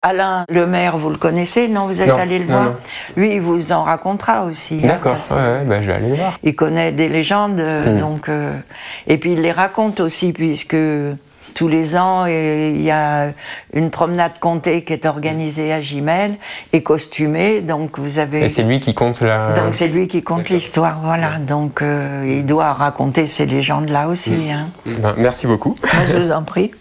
Alain 0.06 0.44
le 0.50 0.68
maire, 0.68 0.98
vous 0.98 1.10
le 1.10 1.16
connaissez? 1.16 1.70
Non, 1.70 1.88
vous 1.88 2.02
êtes 2.02 2.10
allé 2.10 2.38
le 2.38 2.46
voir? 2.46 2.74
Lui, 3.16 3.36
il 3.36 3.42
vous 3.42 3.72
en 3.72 3.84
racontera 3.84 4.44
aussi. 4.44 4.82
Hein, 4.84 4.88
D'accord, 4.88 5.16
ben, 5.30 5.82
je 5.82 5.88
vais 5.88 5.94
aller 5.94 6.10
le 6.10 6.16
voir. 6.16 6.38
Il 6.44 6.56
connaît 6.56 6.92
des 6.92 7.08
légendes, 7.08 7.62
euh, 7.62 7.96
hmm. 7.96 8.00
donc. 8.00 8.28
Euh, 8.28 8.54
et 9.08 9.18
puis 9.18 9.32
il 9.32 9.42
les 9.42 9.54
raconte 9.54 10.02
aussi, 10.02 10.34
puisque 10.34 10.76
tous 11.54 11.68
les 11.68 11.96
ans, 11.96 12.26
il 12.26 12.82
y 12.82 12.92
a 12.92 13.32
une 13.74 13.90
promenade 13.90 14.40
comptée 14.40 14.84
qui 14.84 14.94
est 14.94 15.06
organisée 15.06 15.72
à 15.74 15.82
Gimel 15.82 16.38
et 16.72 16.84
costumée. 16.84 17.62
Donc 17.62 18.00
vous 18.00 18.20
avez. 18.20 18.46
Et 18.46 18.50
c'est 18.50 18.64
lui 18.64 18.80
qui 18.80 18.94
compte 18.94 19.22
la. 19.22 19.54
Donc 19.54 19.74
c'est 19.74 19.88
lui 19.88 20.08
qui 20.08 20.24
compte 20.24 20.50
l'histoire, 20.50 21.00
voilà. 21.04 21.40
Donc 21.40 21.82
euh, 21.82 22.38
il 22.38 22.46
doit 22.46 22.74
raconter 22.74 23.26
ces 23.26 23.46
légendes-là 23.46 24.08
aussi. 24.08 24.32
Mm. 24.32 24.52
Hein. 24.52 24.68
Ben, 24.86 25.16
merci 25.18 25.48
beaucoup. 25.48 25.76
Moi, 25.82 26.04
je 26.10 26.18
vous 26.18 26.32
en 26.32 26.44
prie. 26.44 26.72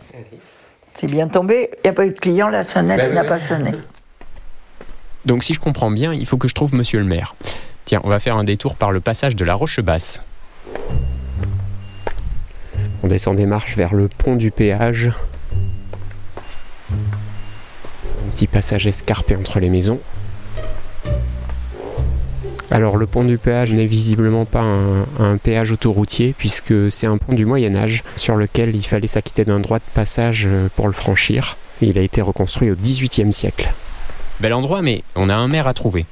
C'est 0.95 1.11
bien 1.11 1.29
tombé. 1.29 1.71
Il 1.73 1.87
n'y 1.87 1.91
a 1.91 1.93
pas 1.95 2.07
eu 2.07 2.11
de 2.11 2.19
client, 2.19 2.49
la 2.49 2.65
sonnette 2.65 2.99
Ben, 2.99 3.15
n'a 3.15 3.25
pas 3.25 3.39
sonné. 3.39 3.73
Donc 5.25 5.45
si 5.45 5.55
je 5.55 5.61
comprends 5.61 5.91
bien, 5.91 6.13
il 6.13 6.27
faut 6.27 6.37
que 6.37 6.49
je 6.49 6.55
trouve 6.55 6.75
monsieur 6.75 6.99
le 6.99 7.07
maire. 7.07 7.35
Tiens, 7.85 8.01
on 8.05 8.09
va 8.09 8.19
faire 8.19 8.37
un 8.37 8.45
détour 8.45 8.77
par 8.77 8.93
le 8.93 9.01
passage 9.01 9.37
de 9.37 9.45
la 9.45 9.55
Roche 9.55 9.81
Basse. 9.81 10.23
On 13.03 13.09
descend 13.09 13.37
des 13.37 13.47
marches 13.47 13.77
vers 13.77 13.95
le 13.95 14.09
pont 14.09 14.37
du 14.37 14.51
péage. 14.51 15.11
Un 16.91 18.31
petit 18.33 18.47
passage 18.47 18.87
escarpé 18.87 19.35
entre 19.35 19.59
les 19.59 19.71
maisons. 19.71 19.99
Alors 22.71 22.97
le 22.97 23.07
pont 23.07 23.25
du 23.25 23.37
péage 23.37 23.75
n'est 23.75 23.87
visiblement 23.87 24.47
pas 24.47 24.63
un, 24.63 25.37
péage 25.37 25.73
autoroutier 25.73 26.35
puisque 26.39 26.91
c'est 26.91 27.07
un 27.07 27.19
pont 27.19 27.35
du 27.35 27.45
Moyen 27.45 27.75
Âge 27.75 28.03
sur 28.17 28.37
lequel 28.37 28.75
il 28.75 28.87
fallait 28.87 29.07
s'acquitter 29.07 29.45
d'un 29.45 29.61
droit 29.61 29.79
de 29.79 29.85
passage 29.95 30.49
pour 30.77 30.87
le 30.87 30.95
franchir. 30.95 31.59
Il 31.83 31.99
a 31.99 32.03
été 32.03 32.23
reconstruit 32.23 32.71
au 32.71 32.77
XVIIIe 32.77 33.33
siècle. 33.33 33.73
Bel 34.41 34.55
endroit, 34.55 34.81
mais 34.81 35.03
on 35.17 35.29
a 35.29 35.35
un 35.35 35.49
maire 35.49 35.69
à 35.69 35.75
trouver. 35.75 36.07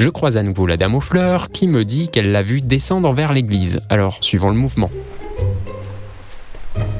Je 0.00 0.08
croise 0.08 0.38
à 0.38 0.42
nouveau 0.42 0.66
la 0.66 0.78
dame 0.78 0.94
aux 0.94 1.02
fleurs 1.02 1.50
qui 1.50 1.68
me 1.68 1.84
dit 1.84 2.08
qu'elle 2.08 2.32
l'a 2.32 2.42
vu 2.42 2.62
descendre 2.62 3.12
vers 3.12 3.34
l'église, 3.34 3.82
alors 3.90 4.16
suivons 4.22 4.48
le 4.48 4.56
mouvement. 4.56 4.90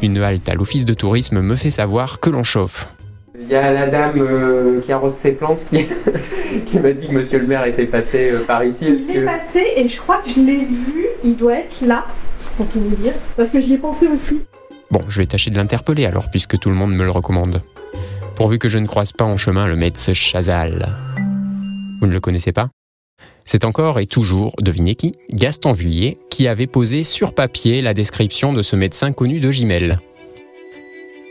Une 0.02 0.18
halte 0.18 0.50
à 0.50 0.54
l'office 0.54 0.84
de 0.84 0.92
tourisme 0.92 1.40
me 1.40 1.56
fait 1.56 1.70
savoir 1.70 2.20
que 2.20 2.28
l'on 2.28 2.42
chauffe. 2.42 2.92
Il 3.40 3.48
y 3.48 3.54
a 3.54 3.72
la 3.72 3.86
dame 3.86 4.18
euh, 4.18 4.80
qui 4.82 4.92
arrose 4.92 5.14
ses 5.14 5.32
plantes 5.32 5.64
qui, 5.70 5.86
qui 6.66 6.78
m'a 6.78 6.92
dit 6.92 7.06
que 7.08 7.12
monsieur 7.12 7.38
le 7.38 7.46
maire 7.46 7.64
était 7.64 7.86
passé 7.86 8.32
euh, 8.32 8.44
par 8.44 8.62
ici. 8.64 8.84
Il 8.86 9.10
est 9.16 9.20
que- 9.20 9.24
passé 9.24 9.64
et 9.76 9.88
je 9.88 9.96
crois 9.98 10.18
que 10.18 10.28
je 10.28 10.40
l'ai 10.40 10.66
vu, 10.66 11.06
il 11.24 11.36
doit 11.36 11.54
être 11.54 11.80
là, 11.80 12.04
pour 12.58 12.66
tout 12.68 12.80
vous 12.80 12.96
dire, 12.96 13.14
parce 13.34 13.48
que 13.48 13.62
j'y 13.62 13.72
ai 13.72 13.78
pensé 13.78 14.08
aussi. 14.08 14.42
Bon, 14.90 15.00
je 15.08 15.20
vais 15.20 15.26
tâcher 15.26 15.50
de 15.50 15.56
l'interpeller 15.56 16.04
alors 16.04 16.30
puisque 16.30 16.58
tout 16.58 16.68
le 16.68 16.76
monde 16.76 16.92
me 16.92 17.04
le 17.04 17.10
recommande. 17.10 17.62
Pourvu 18.36 18.58
que 18.58 18.68
je 18.68 18.76
ne 18.76 18.86
croise 18.86 19.12
pas 19.12 19.24
en 19.24 19.38
chemin 19.38 19.66
le 19.66 19.76
médecin 19.76 20.12
Chazal. 20.12 20.86
Vous 22.02 22.06
ne 22.06 22.12
le 22.12 22.20
connaissez 22.20 22.52
pas? 22.52 22.68
C'est 23.44 23.64
encore 23.64 23.98
et 23.98 24.06
toujours, 24.06 24.54
devinez 24.60 24.94
qui 24.94 25.12
Gaston 25.32 25.72
Vuillet 25.72 26.18
qui 26.30 26.48
avait 26.48 26.66
posé 26.66 27.04
sur 27.04 27.34
papier 27.34 27.82
la 27.82 27.94
description 27.94 28.52
de 28.52 28.62
ce 28.62 28.76
médecin 28.76 29.12
connu 29.12 29.40
de 29.40 29.50
Gimel. 29.50 29.98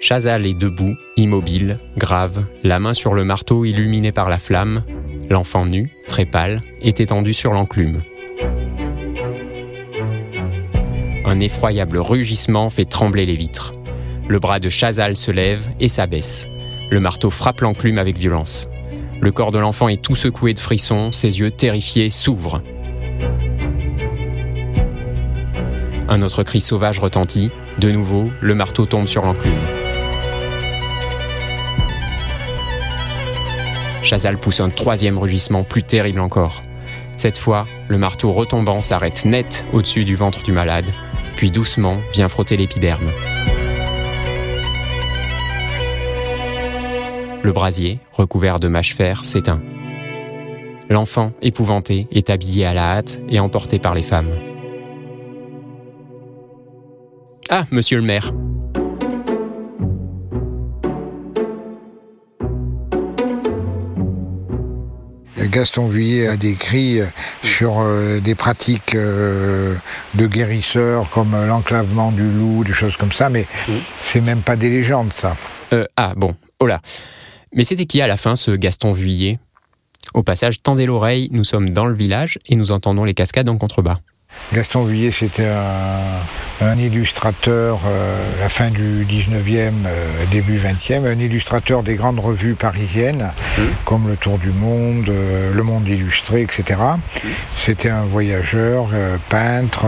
Chazal 0.02 0.46
est 0.46 0.54
debout, 0.54 0.96
immobile, 1.18 1.78
grave, 1.98 2.46
la 2.64 2.80
main 2.80 2.94
sur 2.94 3.14
le 3.14 3.26
marteau 3.26 3.66
illuminé 3.66 4.12
par 4.12 4.30
la 4.30 4.38
flamme. 4.38 4.84
L'enfant 5.30 5.66
nu, 5.66 5.92
très 6.08 6.26
pâle, 6.26 6.62
est 6.82 7.02
étendu 7.02 7.34
sur 7.34 7.54
l'enclume. 7.54 8.02
Un 11.26 11.40
effroyable 11.42 12.00
rugissement 12.00 12.70
fait 12.70 12.86
trembler 12.86 13.26
les 13.26 13.36
vitres. 13.36 13.74
Le 14.28 14.40
bras 14.40 14.60
de 14.60 14.70
Chazal 14.70 15.16
se 15.16 15.32
lève 15.32 15.68
et 15.80 15.88
s'abaisse. 15.88 16.48
Le 16.90 17.00
marteau 17.00 17.30
frappe 17.30 17.62
l'enclume 17.62 18.00
avec 18.00 18.18
violence. 18.18 18.68
Le 19.22 19.32
corps 19.32 19.52
de 19.52 19.60
l'enfant 19.60 19.90
est 19.90 20.02
tout 20.02 20.16
secoué 20.16 20.54
de 20.54 20.60
frissons, 20.60 21.12
ses 21.12 21.40
yeux 21.40 21.52
terrifiés 21.52 22.10
s'ouvrent. 22.10 22.62
Un 26.08 26.22
autre 26.22 26.44
cri 26.44 26.62
sauvage 26.62 27.00
retentit. 27.00 27.52
De 27.78 27.92
nouveau, 27.92 28.30
le 28.42 28.56
marteau 28.56 28.86
tombe 28.86 29.08
sur 29.08 29.26
l'enclume. 29.26 29.54
Chazal 34.02 34.40
pousse 34.40 34.60
un 34.60 34.70
troisième 34.70 35.20
rugissement 35.20 35.64
plus 35.64 35.84
terrible 35.84 36.20
encore. 36.20 36.62
Cette 37.16 37.38
fois, 37.38 37.68
le 37.90 37.98
marteau 37.98 38.32
retombant 38.32 38.82
s'arrête 38.82 39.26
net 39.26 39.66
au-dessus 39.74 40.06
du 40.06 40.16
ventre 40.16 40.42
du 40.42 40.52
malade, 40.54 40.86
puis 41.36 41.52
doucement 41.52 42.00
vient 42.14 42.30
frotter 42.30 42.58
l'épiderme. 42.58 43.12
Le 47.42 47.52
brasier, 47.52 48.00
recouvert 48.12 48.60
de 48.60 48.68
mâche 48.68 48.96
fer, 48.96 49.24
s'éteint. 49.24 49.62
L'enfant, 50.90 51.32
épouvanté, 51.42 52.08
est 52.12 52.30
habillé 52.30 52.66
à 52.66 52.74
la 52.74 52.98
hâte 52.98 53.20
et 53.30 53.40
emporté 53.40 53.80
par 53.80 53.94
les 53.94 54.04
femmes. 54.04 54.32
Ah, 57.50 57.66
monsieur 57.72 57.98
le 57.98 58.04
maire. 58.04 58.32
Gaston 65.38 65.88
Vuillet 65.88 66.28
a 66.28 66.38
décrit 66.38 67.00
euh, 67.00 67.06
sur 67.44 67.80
euh, 67.80 68.20
des 68.20 68.36
pratiques 68.36 68.94
euh, 68.94 69.74
de 70.14 70.28
guérisseurs 70.28 71.10
comme 71.10 71.36
l'enclavement 71.48 72.12
du 72.12 72.30
loup, 72.30 72.64
des 72.64 72.74
choses 72.74 72.98
comme 72.98 73.12
ça, 73.12 73.30
mais 73.30 73.48
c'est 74.02 74.22
même 74.22 74.42
pas 74.42 74.56
des 74.56 74.70
légendes 74.70 75.12
ça. 75.12 75.36
Euh, 75.74 75.86
ah, 75.98 76.14
bon, 76.16 76.30
oh 76.60 76.66
là. 76.66 76.82
Mais 77.54 77.64
c'était 77.64 77.86
qui 77.86 78.02
à 78.02 78.08
la 78.08 78.18
fin, 78.18 78.36
ce 78.36 78.52
Gaston 78.52 78.92
Vuillet? 78.92 79.38
Au 80.14 80.24
passage, 80.24 80.62
tendez 80.62 80.86
l'oreille, 80.86 81.30
nous 81.32 81.44
sommes 81.44 81.70
dans 81.70 81.86
le 81.86 81.94
village 81.94 82.40
et 82.46 82.56
nous 82.56 82.72
entendons 82.72 83.04
les 83.04 83.14
cascades 83.14 83.50
en 83.50 83.58
contrebas. 83.58 83.98
Gaston 84.54 84.84
Vuillet, 84.84 85.12
c'était 85.12 85.46
un, 85.46 86.66
un 86.66 86.78
illustrateur, 86.80 87.82
euh, 87.86 88.18
la 88.40 88.50
fin 88.50 88.72
du 88.72 89.06
19e, 89.06 89.72
euh, 89.86 90.26
début 90.32 90.58
20e, 90.58 91.06
un 91.06 91.20
illustrateur 91.20 91.84
des 91.84 91.94
grandes 91.94 92.20
revues 92.20 92.56
parisiennes, 92.56 93.32
comme 93.86 94.08
Le 94.08 94.16
Tour 94.16 94.40
du 94.40 94.50
Monde, 94.50 95.10
euh, 95.10 95.54
Le 95.54 95.62
Monde 95.64 95.88
Illustré, 95.88 96.42
etc. 96.42 96.80
C'était 97.56 97.90
un 97.92 98.02
voyageur, 98.02 98.88
euh, 98.94 99.18
peintre, 99.30 99.86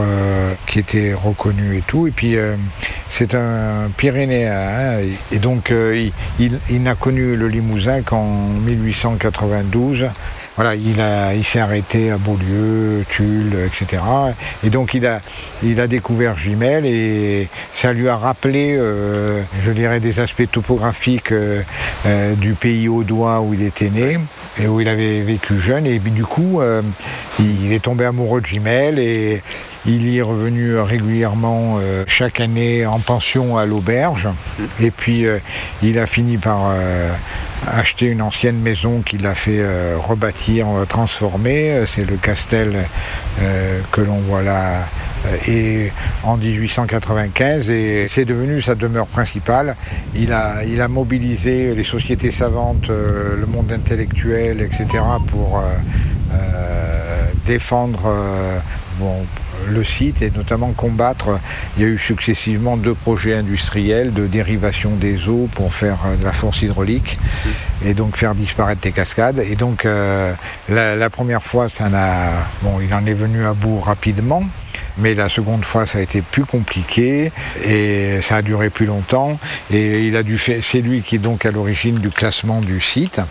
qui 0.67 0.77
était 0.77 1.13
reconnu 1.15 1.77
et 1.77 1.81
tout. 1.81 2.05
Et 2.07 2.11
puis, 2.11 2.35
c'est 3.07 3.33
un 3.33 3.89
Pyrénéen. 3.97 4.51
hein, 4.53 4.99
et 5.31 5.39
donc, 5.39 5.71
il, 5.71 6.11
il- 6.39 6.59
il 6.69 6.83
n'a 6.83 6.93
connu 6.95 7.35
le 7.35 7.47
Limousin 7.47 8.01
qu'en 8.01 8.25
1892. 8.65 10.07
Il, 10.59 11.45
s'est 11.45 11.59
arrêté 11.59 12.11
à 12.11 12.17
Beaulieu, 12.17 13.05
Tulle, 13.09 13.55
etc. 13.65 14.03
Et 14.63 14.69
donc 14.69 14.93
il 14.93 15.07
a, 15.07 15.87
découvert 15.87 16.37
Gimel 16.37 16.85
et 16.85 17.47
ça 17.71 17.93
lui 17.93 18.09
a 18.09 18.17
rappelé, 18.17 18.75
euh, 18.77 19.41
je 19.61 19.71
dirais, 19.71 19.99
des 19.99 20.19
aspects 20.19 20.49
topographiques 20.51 21.31
euh, 21.31 21.61
euh, 22.05 22.35
du 22.35 22.53
pays 22.53 22.89
audois 22.89 23.41
où 23.41 23.53
il 23.53 23.63
était 23.63 23.89
né 23.89 24.19
et 24.61 24.67
où 24.67 24.81
il 24.81 24.89
avait 24.89 25.21
vécu 25.21 25.59
jeune. 25.59 25.87
Et 25.87 25.99
du 25.99 26.25
coup, 26.25 26.61
il 27.39 27.71
est 27.71 27.83
tombé 27.83 28.05
amoureux 28.05 28.41
de 28.41 28.45
Gimel 28.45 28.99
et 28.99 29.41
il 29.85 30.07
y 30.07 30.17
est 30.19 30.21
revenu 30.21 30.77
régulièrement 30.79 31.77
euh, 31.81 32.03
chaque 32.07 32.39
année 32.39 32.85
en 32.85 32.99
pension 32.99 33.57
à 33.57 33.65
l'auberge. 33.65 34.27
Et 34.79 34.91
puis 34.91 35.25
euh, 35.25 35.39
il 35.81 35.97
a 35.99 36.05
fini 36.05 36.37
par 36.37 36.69
euh, 36.71 37.09
acheter 37.67 38.07
une 38.07 38.21
ancienne 38.21 38.57
maison 38.59 39.01
qu'il 39.01 39.25
a 39.25 39.33
fait 39.35 39.59
euh, 39.59 39.95
rebâtir, 39.99 40.67
euh, 40.67 40.85
transformer. 40.85 41.71
Euh, 41.71 41.85
C'est 41.85 42.05
le 42.05 42.15
Castel 42.17 42.73
euh, 43.41 43.79
que 43.91 44.01
l'on 44.01 44.17
voit 44.19 44.43
là. 44.43 44.81
euh, 45.25 45.37
Et 45.47 45.91
en 46.23 46.37
1895, 46.37 47.69
et 47.71 48.05
c'est 48.07 48.25
devenu 48.25 48.61
sa 48.61 48.75
demeure 48.75 49.07
principale. 49.07 49.75
Il 50.15 50.31
a, 50.31 50.63
il 50.63 50.79
a 50.81 50.87
mobilisé 50.87 51.73
les 51.75 51.83
sociétés 51.83 52.31
savantes, 52.31 52.89
euh, 52.89 53.35
le 53.39 53.45
monde 53.47 53.71
intellectuel, 53.71 54.61
etc., 54.61 54.85
pour 55.27 55.59
euh, 55.59 55.61
euh, 56.33 57.00
défendre 57.51 58.03
euh, 58.05 58.59
le 59.69 59.83
site 59.83 60.21
et 60.21 60.31
notamment 60.31 60.71
combattre. 60.71 61.39
Il 61.75 61.83
y 61.83 61.85
a 61.85 61.89
eu 61.89 61.97
successivement 61.97 62.77
deux 62.77 62.93
projets 62.93 63.35
industriels 63.35 64.13
de 64.13 64.25
dérivation 64.25 64.91
des 64.95 65.27
eaux 65.27 65.49
pour 65.53 65.73
faire 65.73 65.97
euh, 66.05 66.15
de 66.15 66.23
la 66.23 66.31
force 66.31 66.61
hydraulique 66.61 67.19
et 67.83 67.93
donc 67.93 68.15
faire 68.15 68.35
disparaître 68.35 68.81
les 68.85 68.93
cascades. 68.93 69.39
Et 69.39 69.55
donc 69.55 69.85
euh, 69.85 70.33
la, 70.69 70.95
la 70.95 71.09
première 71.09 71.43
fois, 71.43 71.67
ça 71.67 71.89
n'a, 71.89 72.31
bon, 72.61 72.79
il 72.81 72.93
en 72.93 73.05
est 73.05 73.19
venu 73.25 73.45
à 73.45 73.53
bout 73.53 73.79
rapidement. 73.81 74.43
Mais 74.97 75.13
la 75.13 75.29
seconde 75.29 75.65
fois, 75.65 75.85
ça 75.85 75.99
a 75.99 76.01
été 76.01 76.21
plus 76.21 76.45
compliqué 76.45 77.31
et 77.65 78.21
ça 78.21 78.37
a 78.37 78.41
duré 78.41 78.69
plus 78.69 78.85
longtemps. 78.85 79.39
Et 79.71 80.05
il 80.05 80.15
a 80.15 80.23
dû 80.23 80.37
faire, 80.37 80.57
c'est 80.61 80.81
lui 80.81 81.01
qui 81.01 81.15
est 81.15 81.19
donc 81.19 81.45
à 81.45 81.51
l'origine 81.51 81.95
du 81.95 82.09
classement 82.09 82.61
du 82.61 82.79
site. 82.79 83.21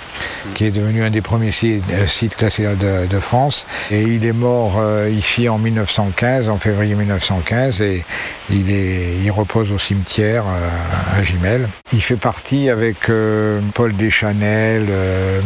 qui 0.54 0.64
est 0.64 0.70
devenu 0.70 1.02
un 1.02 1.10
des 1.10 1.20
premiers 1.20 1.52
sites, 1.52 1.84
euh, 1.92 2.06
sites 2.06 2.36
classés 2.36 2.66
de, 2.74 3.20
France. 3.20 3.66
Et 3.90 4.02
il 4.02 4.24
est 4.24 4.32
mort 4.32 4.76
euh, 4.78 5.10
ici 5.10 5.48
en 5.48 5.58
1915, 5.58 6.48
en 6.48 6.58
février 6.58 6.94
1915, 6.94 7.82
et 7.82 8.04
il, 8.48 8.70
est, 8.70 9.18
il 9.22 9.30
repose 9.30 9.72
au 9.72 9.78
cimetière 9.78 10.44
euh, 10.48 11.18
à 11.18 11.22
Gimel. 11.22 11.68
Il 11.92 12.00
fait 12.00 12.16
partie 12.16 12.70
avec 12.70 13.10
Paul 13.74 13.94
Deschanel, 13.96 14.86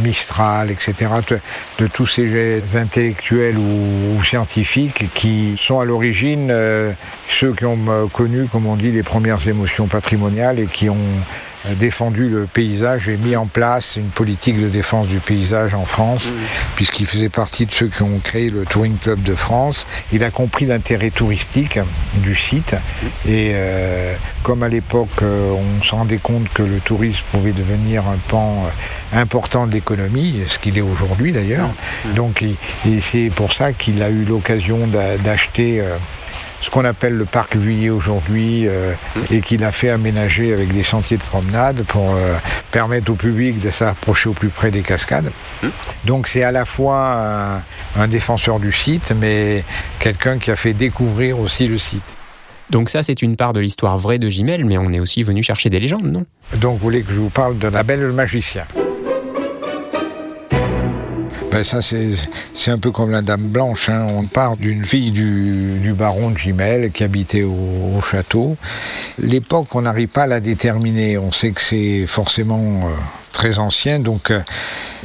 Mistral, 0.03 0.71
etc., 0.71 1.11
de, 1.29 1.39
de 1.79 1.87
tous 1.89 2.07
ces 2.07 2.77
intellectuels 2.77 3.57
ou, 3.57 4.17
ou 4.17 4.23
scientifiques 4.23 5.07
qui 5.15 5.55
sont 5.57 5.81
à 5.81 5.85
l'origine 5.85 6.04
euh, 6.51 6.93
ceux 7.29 7.53
qui 7.53 7.65
ont 7.65 7.79
euh, 7.89 8.07
connu, 8.07 8.47
comme 8.47 8.67
on 8.67 8.77
dit, 8.77 8.91
les 8.91 9.03
premières 9.03 9.47
émotions 9.49 9.87
patrimoniales 9.87 10.59
et 10.59 10.67
qui 10.67 10.91
ont 10.91 10.97
défendu 11.79 12.29
le 12.29 12.47
paysage 12.47 13.09
et 13.09 13.17
mis 13.17 13.37
en 13.37 13.47
place 13.47 13.97
une 13.97 14.09
politique 14.11 14.61
de 14.61 14.69
défense 14.69 15.07
du 15.07 15.19
paysage 15.19 15.75
en 15.75 15.85
France, 15.87 16.35
puisqu'il 16.77 17.07
faisait 17.07 17.29
partie 17.29 17.67
de 17.67 17.73
ceux 17.73 17.89
qui 17.89 18.03
ont 18.03 18.19
créé 18.23 18.51
le 18.51 18.65
Touring 18.65 18.99
Club 18.99 19.23
de 19.23 19.35
France. 19.35 19.87
Il 20.13 20.23
a 20.25 20.31
compris 20.31 20.67
l'intérêt 20.67 21.11
touristique 21.11 21.79
du 22.17 22.35
site. 22.35 22.75
Et 23.27 23.53
euh, 23.55 24.15
comme 24.43 24.63
à 24.63 24.69
l'époque 24.69 25.09
euh, 25.23 25.53
on 25.53 25.83
se 25.83 25.95
rendait 25.95 26.19
compte 26.19 26.49
que 26.53 26.63
le 26.63 26.81
tourisme 26.81 27.25
pouvait 27.33 27.53
devenir 27.53 28.07
un 28.07 28.19
pan 28.29 28.67
euh, 29.15 29.21
important 29.21 29.67
de 29.67 29.73
l'économie, 29.73 30.43
ce 30.47 30.59
qu'il 30.59 30.77
est 30.77 30.83
aujourd'hui 30.83 31.33
d'ailleurs, 31.33 31.71
donc 32.15 32.43
il- 32.43 32.57
et 32.91 33.01
c'est 33.01 33.31
pour 33.35 33.53
ça 33.53 33.73
qu'il 33.73 34.03
a 34.03 34.11
eu 34.11 34.25
l'occasion 34.25 34.87
d'a- 34.87 35.17
d'acheter 35.19 35.81
euh, 35.81 35.97
ce 36.65 36.71
qu'on 36.71 36.87
appelle 36.87 37.13
le 37.13 37.27
parc 37.27 37.57
Vuillet 37.57 37.91
aujourd'hui 37.91 38.67
euh, 38.67 38.95
et 39.31 39.43
qu'il 39.43 39.63
a 39.65 39.71
fait 39.71 39.91
aménager 39.91 40.55
avec 40.55 40.73
des 40.73 40.83
sentiers 40.83 41.19
de 41.19 41.23
promenade 41.23 41.85
pour 41.85 42.15
euh, 42.15 42.37
permettre 42.71 43.13
au 43.13 43.17
public 43.17 43.59
de 43.59 43.69
s'approcher 43.69 44.31
au 44.31 44.33
plus 44.33 44.49
près 44.49 44.71
des 44.71 44.81
cascades. 44.81 45.31
Donc 46.07 46.27
c'est 46.27 46.43
à 46.43 46.53
la 46.53 46.65
fois 46.65 47.59
un, 47.97 48.01
un 48.03 48.09
défenseur 48.09 48.61
du 48.61 48.73
site, 48.73 49.13
mais 49.15 49.63
quelqu'un 49.99 50.39
qui 50.39 50.51
a 50.51 50.57
fait 50.57 50.73
découvrir 50.73 51.39
aussi 51.39 51.67
le 51.67 51.77
site. 51.77 52.17
Donc 52.71 52.89
ça, 52.89 53.03
c'est 53.03 53.21
une 53.21 53.37
part 53.37 53.53
de 53.53 53.61
l'histoire 53.61 53.99
vraie 53.99 54.19
de 54.19 54.31
Gimel, 54.31 54.65
mais 54.65 54.79
on 54.79 54.91
est 54.91 55.01
aussi 55.01 55.23
venu 55.23 55.43
chercher 55.43 55.69
des 55.69 55.81
légendes, 55.81 56.11
non? 56.11 56.25
Donc 56.57 56.79
vous 56.79 56.85
voulez 56.85 57.03
que 57.03 57.13
je 57.13 57.21
vous 57.21 57.29
parle 57.29 57.59
de 57.59 57.69
la 57.69 57.83
belle 57.83 58.01
le 58.01 58.13
magicien 58.13 58.65
ben 61.55 61.63
ça, 61.63 61.81
c'est 61.81 62.71
un 62.73 62.79
peu 62.81 62.91
comme 62.91 63.13
la 63.13 63.23
Dame 63.23 63.43
Blanche. 63.43 63.89
hein. 63.89 64.09
On 64.11 64.25
part 64.25 64.57
d'une 64.57 64.85
fille 64.85 65.13
du, 65.13 65.79
du 65.81 65.93
baron 65.93 66.31
de 66.31 66.37
Gimel 66.37 66.91
qui 66.91 67.05
habitait 67.05 67.45
au, 67.45 67.53
au 67.97 68.01
château. 68.01 68.57
L'époque, 69.21 69.73
on 69.77 69.83
n'arrive 69.83 70.09
pas 70.09 70.25
à 70.25 70.27
la 70.27 70.41
déterminer. 70.41 71.17
On 71.17 71.31
sait 71.31 71.53
que 71.53 71.61
c'est 71.61 72.09
forcément 72.09 72.59
euh, 72.89 72.91
très 73.35 73.59
ancien, 73.59 73.99
donc 73.99 74.31
euh, 74.31 74.41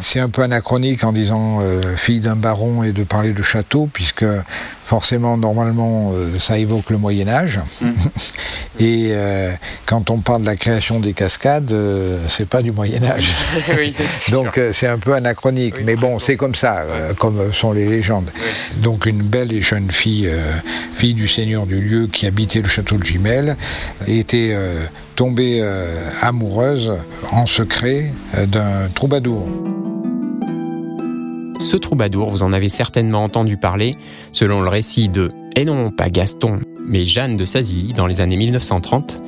c'est 0.02 0.20
un 0.20 0.30
peu 0.30 0.44
anachronique 0.44 1.04
en 1.04 1.12
disant 1.12 1.60
euh, 1.62 1.82
fille 1.96 2.20
d'un 2.20 2.36
baron 2.36 2.84
et 2.84 2.92
de 2.92 3.04
parler 3.04 3.34
de 3.34 3.44
château, 3.44 3.90
puisque 3.92 4.26
forcément, 4.84 5.38
normalement, 5.38 6.12
euh, 6.14 6.40
ça 6.40 6.58
évoque 6.58 6.90
le 6.90 6.98
Moyen 6.98 7.28
Âge. 7.28 7.60
et 8.80 9.10
euh, 9.10 9.52
quand 9.86 10.10
on 10.10 10.20
parle 10.20 10.42
de 10.42 10.46
la 10.46 10.56
création 10.56 11.00
des 11.00 11.14
cascades, 11.14 11.76
c'est 12.28 12.48
pas 12.48 12.62
du 12.62 12.72
Moyen 12.72 13.04
Âge. 13.04 13.34
oui, 13.78 13.94
Donc 14.32 14.60
c'est 14.72 14.88
un 14.88 14.98
peu 14.98 15.14
anachronique, 15.14 15.76
mais 15.84 15.96
bon, 15.96 16.20
c'est 16.20 16.38
comme 16.38 16.56
ça, 16.56 16.86
comme 17.18 17.52
sont 17.52 17.72
les 17.72 17.86
légendes. 17.86 18.32
Donc 18.78 19.06
une 19.06 19.22
belle 19.22 19.52
et 19.52 19.62
jeune 19.62 19.92
fille, 19.92 20.30
fille 20.92 21.14
du 21.14 21.28
seigneur 21.28 21.66
du 21.66 21.80
lieu 21.80 22.08
qui 22.08 22.26
habitait 22.26 22.62
le 22.62 22.70
château 22.70 22.98
de 22.98 23.04
Gimel, 23.04 23.58
était 24.08 24.56
tombée 25.20 25.60
euh, 25.62 26.10
amoureuse 26.22 26.94
en 27.34 27.46
secret 27.46 28.14
euh, 28.36 28.46
d'un 28.46 28.88
troubadour. 28.96 29.46
Ce 31.60 31.76
troubadour, 31.76 32.30
vous 32.30 32.44
en 32.44 32.54
avez 32.54 32.70
certainement 32.70 33.26
entendu 33.26 33.58
parler, 33.58 33.98
selon 34.32 34.62
le 34.62 34.70
récit 34.70 35.10
de, 35.10 35.28
et 35.58 35.66
non 35.66 35.92
pas 35.92 36.10
Gaston, 36.10 36.62
mais 36.88 37.04
Jeanne 37.04 37.36
de 37.36 37.44
Sazy 37.44 37.92
dans 37.94 38.08
les 38.08 38.22
années 38.22 38.38
1930. 38.38 39.22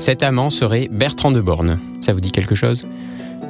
Cet 0.00 0.24
amant 0.24 0.50
serait 0.50 0.88
Bertrand 0.90 1.30
de 1.30 1.40
Born. 1.40 1.78
Ça 2.00 2.12
vous 2.12 2.20
dit 2.20 2.32
quelque 2.32 2.56
chose? 2.56 2.88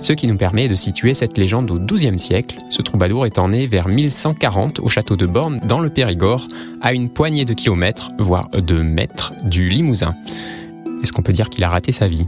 Ce 0.03 0.13
qui 0.13 0.27
nous 0.27 0.37
permet 0.37 0.69
de 0.69 0.75
situer 0.75 1.15
cette 1.15 1.39
légende 1.39 1.71
au 1.71 1.79
XIIe 1.79 2.19
siècle, 2.19 2.59
ce 2.69 2.83
troubadour 2.83 3.25
étant 3.25 3.49
né 3.49 3.67
vers 3.67 3.89
1140 3.89 4.81
au 4.81 4.89
château 4.89 5.17
de 5.17 5.25
Borne, 5.25 5.61
dans 5.67 5.81
le 5.81 5.89
Périgord, 5.89 6.47
à 6.83 6.93
une 6.93 7.09
poignée 7.09 7.47
de 7.47 7.55
kilomètres, 7.55 8.11
voire 8.19 8.51
de 8.51 8.83
mètres, 8.83 9.33
du 9.45 9.71
Limousin. 9.71 10.15
Est-ce 11.03 11.13
qu'on 11.13 11.23
peut 11.23 11.33
dire 11.33 11.49
qu'il 11.49 11.65
a 11.65 11.69
raté 11.69 11.93
sa 11.93 12.09
vie? 12.09 12.27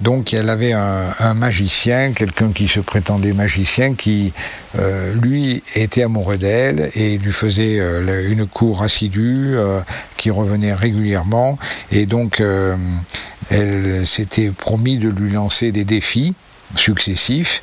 Donc 0.00 0.32
elle 0.32 0.48
avait 0.48 0.72
un, 0.72 1.34
magicien, 1.34 2.12
quelqu'un 2.12 2.52
qui 2.52 2.68
se 2.68 2.80
prétendait 2.80 3.34
magicien, 3.34 3.94
qui 3.94 4.32
euh, 4.78 5.12
lui 5.14 5.62
était 5.74 6.02
amoureux 6.02 6.38
d'elle 6.38 6.90
et 6.94 7.18
lui 7.18 7.32
faisait 7.32 7.78
euh, 7.80 8.30
une 8.30 8.46
cour 8.46 8.82
assidue, 8.82 9.52
euh, 9.54 9.80
qui 10.16 10.30
revenait 10.30 10.72
régulièrement. 10.72 11.58
Et 11.90 12.06
donc 12.06 12.42
elle 13.50 14.06
s'était 14.06 14.50
promis 14.50 14.98
de 14.98 15.08
lui 15.08 15.32
lancer 15.32 15.70
des 15.70 15.84
défis 15.84 16.34
successifs. 16.76 17.62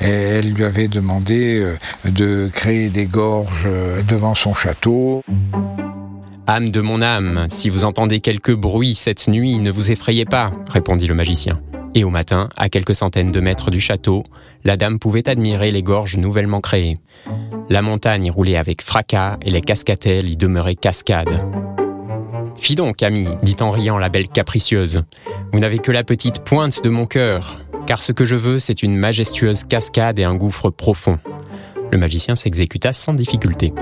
Et 0.00 0.08
elle 0.08 0.52
lui 0.52 0.64
avait 0.64 0.88
demandé 0.88 1.66
de 2.04 2.50
créer 2.52 2.90
des 2.90 3.06
gorges 3.06 3.68
devant 4.06 4.34
son 4.34 4.54
château. 4.54 5.24
Âme 6.48 6.70
de 6.70 6.80
mon 6.80 7.02
âme, 7.02 7.46
si 7.48 7.68
vous 7.68 7.84
entendez 7.84 8.18
quelque 8.18 8.50
bruit 8.50 8.96
cette 8.96 9.28
nuit, 9.28 9.58
ne 9.58 9.70
vous 9.70 9.92
effrayez 9.92 10.24
pas, 10.24 10.50
répondit 10.68 11.06
le 11.06 11.14
magicien. 11.14 11.60
Et 11.94 12.02
au 12.02 12.10
matin, 12.10 12.48
à 12.56 12.68
quelques 12.68 12.96
centaines 12.96 13.30
de 13.30 13.40
mètres 13.40 13.70
du 13.70 13.80
château, 13.80 14.24
la 14.64 14.76
dame 14.76 14.98
pouvait 14.98 15.28
admirer 15.28 15.70
les 15.70 15.84
gorges 15.84 16.16
nouvellement 16.16 16.60
créées. 16.60 16.96
La 17.70 17.80
montagne 17.80 18.24
y 18.24 18.30
roulait 18.30 18.56
avec 18.56 18.82
fracas 18.82 19.38
et 19.42 19.50
les 19.50 19.60
cascatelles 19.60 20.28
y 20.28 20.36
demeuraient 20.36 20.74
cascades. 20.74 21.38
Fi 22.56 22.74
donc, 22.74 23.04
ami, 23.04 23.28
dit 23.44 23.56
en 23.60 23.70
riant 23.70 23.98
la 23.98 24.08
belle 24.08 24.28
capricieuse, 24.28 25.04
vous 25.52 25.60
n'avez 25.60 25.78
que 25.78 25.92
la 25.92 26.02
petite 26.02 26.44
pointe 26.44 26.82
de 26.82 26.90
mon 26.90 27.06
cœur, 27.06 27.60
car 27.86 28.02
ce 28.02 28.10
que 28.10 28.24
je 28.24 28.36
veux, 28.36 28.58
c'est 28.58 28.82
une 28.82 28.96
majestueuse 28.96 29.62
cascade 29.62 30.18
et 30.18 30.24
un 30.24 30.34
gouffre 30.34 30.70
profond. 30.70 31.20
Le 31.92 31.98
magicien 31.98 32.34
s'exécuta 32.34 32.92
sans 32.92 33.14
difficulté. 33.14 33.72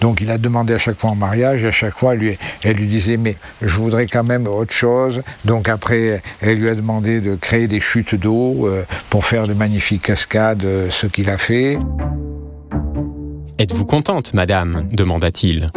Donc 0.00 0.20
il 0.20 0.30
a 0.30 0.38
demandé 0.38 0.74
à 0.74 0.78
chaque 0.78 0.98
fois 0.98 1.10
en 1.10 1.14
mariage, 1.14 1.64
et 1.64 1.68
à 1.68 1.72
chaque 1.72 1.98
fois 1.98 2.14
elle 2.14 2.76
lui, 2.76 2.86
disait 2.86 3.16
mais 3.16 3.36
je 3.62 3.76
voudrais 3.76 4.06
quand 4.06 4.24
même 4.24 4.46
autre 4.46 4.72
chose. 4.72 5.22
Donc 5.44 5.68
après 5.68 6.22
elle 6.40 6.58
lui 6.58 6.68
a 6.68 6.74
demandé 6.74 7.20
de 7.20 7.34
créer 7.34 7.68
des 7.68 7.80
chutes 7.80 8.14
d'eau 8.14 8.66
euh, 8.66 8.84
pour 9.10 9.24
faire 9.24 9.46
de 9.46 9.54
magnifiques 9.54 10.02
cascades, 10.02 10.64
euh, 10.64 10.88
ce 10.90 11.06
qu'il 11.06 11.30
a 11.30 11.38
fait. 11.38 11.78
Êtes-vous 13.58 13.86
contente, 13.86 14.34
madame? 14.34 14.88
demanda-t-il. 14.92 15.70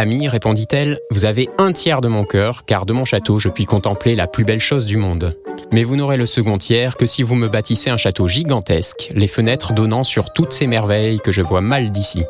Ami, 0.00 0.28
répondit-elle, 0.28 0.98
vous 1.10 1.26
avez 1.26 1.50
un 1.58 1.72
tiers 1.72 2.00
de 2.00 2.08
mon 2.08 2.24
cœur, 2.24 2.64
car 2.64 2.86
de 2.86 2.94
mon 2.94 3.04
château 3.04 3.38
je 3.38 3.50
puis 3.50 3.66
contempler 3.66 4.16
la 4.16 4.26
plus 4.26 4.44
belle 4.44 4.58
chose 4.58 4.86
du 4.86 4.96
monde. 4.96 5.38
Mais 5.72 5.84
vous 5.84 5.94
n'aurez 5.94 6.16
le 6.16 6.24
second 6.24 6.56
tiers 6.56 6.96
que 6.96 7.04
si 7.04 7.22
vous 7.22 7.34
me 7.34 7.48
bâtissez 7.48 7.90
un 7.90 7.98
château 7.98 8.26
gigantesque, 8.26 9.10
les 9.14 9.26
fenêtres 9.26 9.74
donnant 9.74 10.02
sur 10.02 10.32
toutes 10.32 10.52
ces 10.52 10.66
merveilles 10.66 11.18
que 11.18 11.32
je 11.32 11.42
vois 11.42 11.60
mal 11.60 11.90
d'ici. 11.90 12.24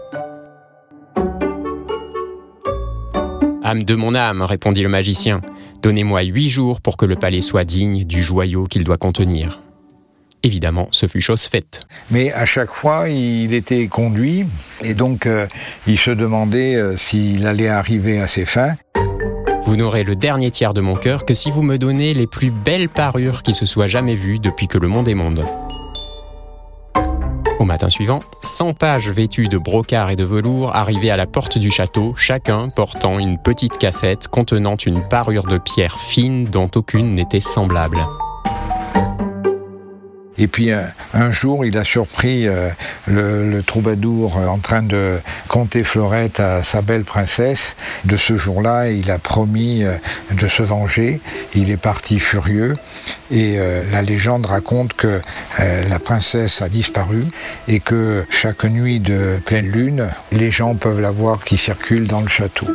Âme 3.63 3.85
de 3.85 3.95
mon 3.95 4.17
âme, 4.17 4.43
répondit 4.43 4.83
le 4.83 4.89
magicien, 4.89 5.41
donnez-moi 5.81 6.23
huit 6.23 6.51
jours 6.51 6.81
pour 6.81 6.97
que 6.97 7.07
le 7.07 7.15
palais 7.15 7.41
soit 7.41 7.63
digne 7.63 8.03
du 8.03 8.21
joyau 8.21 8.65
qu'il 8.65 8.83
doit 8.83 8.99
contenir. 8.99 9.61
Évidemment, 10.43 10.89
ce 10.91 11.07
fut 11.07 11.21
chose 11.21 11.43
faite. 11.43 11.87
Mais 12.11 12.33
à 12.33 12.47
chaque 12.47 12.71
fois 12.71 13.09
il 13.09 13.53
était 13.53 13.87
conduit 13.89 14.47
et 14.83 14.95
donc 14.95 15.27
euh, 15.27 15.47
il 15.87 15.99
se 15.99 16.11
demandait 16.11 16.77
euh, 16.77 16.97
s'il 16.97 17.47
allait 17.47 17.69
arriver 17.69 18.21
à 18.21 18.27
ses 18.27 18.47
fins. 18.47 18.75
Vous 19.65 19.77
n'aurez 19.77 20.03
le 20.03 20.17
dernier 20.17 20.51
tiers 20.51 20.73
de 20.73 20.81
mon 20.81 20.97
cœur 20.97 21.25
que 21.25 21.35
si 21.35 21.51
vous 21.51 21.63
me 21.63 21.77
donnez 21.77 22.15
les 22.15 22.27
plus 22.27 22.51
belles 22.51 22.89
parures 22.89 23.43
qui 23.43 23.53
se 23.53 23.67
soient 23.67 23.87
jamais 23.87 24.15
vues 24.15 24.39
depuis 24.39 24.67
que 24.67 24.79
le 24.79 24.89
monde 24.89 25.09
est 25.09 25.15
monde. 25.15 25.45
Au 27.61 27.65
matin 27.65 27.91
suivant, 27.91 28.21
100 28.41 28.73
pages 28.73 29.11
vêtues 29.11 29.49
de 29.49 29.59
brocart 29.59 30.09
et 30.09 30.17
de 30.17 30.25
velours 30.25 30.75
arrivaient 30.75 31.11
à 31.11 31.19
la 31.19 31.27
porte 31.27 31.59
du 31.59 31.71
château, 31.71 32.15
chacun 32.17 32.71
portant 32.71 33.19
une 33.19 33.37
petite 33.37 33.77
cassette 33.77 34.29
contenant 34.29 34.77
une 34.77 35.07
parure 35.07 35.45
de 35.45 35.59
pierre 35.59 36.01
fine 36.01 36.45
dont 36.45 36.71
aucune 36.75 37.15
n'était 37.15 37.41
semblable. 37.41 37.99
Et 40.41 40.49
puis 40.49 40.73
un, 40.73 40.83
un 41.13 41.31
jour, 41.31 41.67
il 41.67 41.77
a 41.77 41.85
surpris 41.85 42.49
euh, 42.49 42.71
le, 43.07 43.61
troubadour 43.61 44.39
euh, 44.39 44.47
en 44.47 44.59
train 44.59 44.83
de 44.83 45.21
conter 45.49 45.85
fleurette 45.85 46.41
à 46.41 46.63
sa 46.63 46.81
belle 46.81 47.05
princesse. 47.05 47.77
De 48.07 48.17
ce 48.17 48.37
jour-là, 48.37 48.91
il 48.91 49.11
a 49.11 49.19
promis 49.19 49.85
euh, 49.85 49.97
de 50.33 50.49
se 50.49 50.63
venger. 50.63 51.21
Il 51.55 51.71
est 51.71 51.77
parti 51.77 52.19
furieux 52.19 52.77
et 53.31 53.59
euh, 53.59 53.85
la 53.93 54.03
légende 54.03 54.47
raconte 54.47 54.95
que 54.95 55.21
euh, 55.61 55.89
la 55.89 55.99
princesse 55.99 56.63
a 56.63 56.69
disparu 56.69 57.25
et 57.69 57.81
que 57.81 58.25
chaque 58.31 58.65
nuit 58.65 58.99
de 58.99 59.39
pleine 59.45 59.69
lune, 59.69 60.09
les 60.33 60.51
gens 60.51 60.75
peuvent 60.75 61.01
la 61.01 61.11
voir 61.11 61.45
qui 61.45 61.57
circule 61.57 62.07
dans 62.07 62.21
le 62.21 62.29
château. 62.29 62.67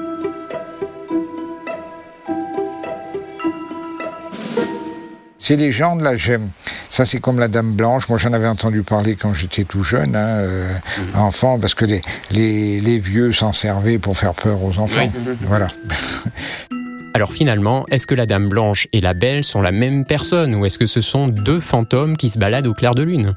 Ces 5.45 5.57
légendes 5.57 6.01
là, 6.01 6.15
j'aime. 6.17 6.49
Ça 6.89 7.05
c'est 7.05 7.19
comme 7.19 7.39
la 7.39 7.47
Dame 7.47 7.73
Blanche. 7.73 8.09
Moi 8.09 8.17
j'en 8.17 8.33
avais 8.33 8.47
entendu 8.47 8.81
parler 8.83 9.15
quand 9.15 9.33
j'étais 9.33 9.63
tout 9.63 9.83
jeune, 9.83 10.15
hein, 10.15 10.27
euh, 10.39 10.73
Mhm. 11.13 11.21
enfant, 11.21 11.59
parce 11.59 11.73
que 11.75 11.85
les, 11.85 12.01
les, 12.31 12.79
les 12.79 12.97
vieux 12.99 13.31
s'en 13.31 13.51
servaient 13.53 13.97
pour 13.99 14.17
faire 14.17 14.33
peur 14.33 14.63
aux 14.63 14.77
enfants. 14.79 15.09
Voilà. 15.41 15.67
Alors 17.13 17.31
finalement, 17.31 17.85
est-ce 17.91 18.07
que 18.07 18.15
la 18.15 18.25
Dame 18.25 18.49
Blanche 18.49 18.87
et 18.91 18.99
la 18.99 19.13
Belle 19.13 19.45
sont 19.45 19.61
la 19.61 19.71
même 19.71 20.03
personne 20.03 20.53
ou 20.55 20.65
est-ce 20.65 20.77
que 20.77 20.85
ce 20.85 20.99
sont 20.99 21.29
deux 21.29 21.61
fantômes 21.61 22.17
qui 22.17 22.27
se 22.27 22.37
baladent 22.37 22.67
au 22.67 22.73
clair 22.73 22.93
de 22.93 23.03
lune? 23.03 23.35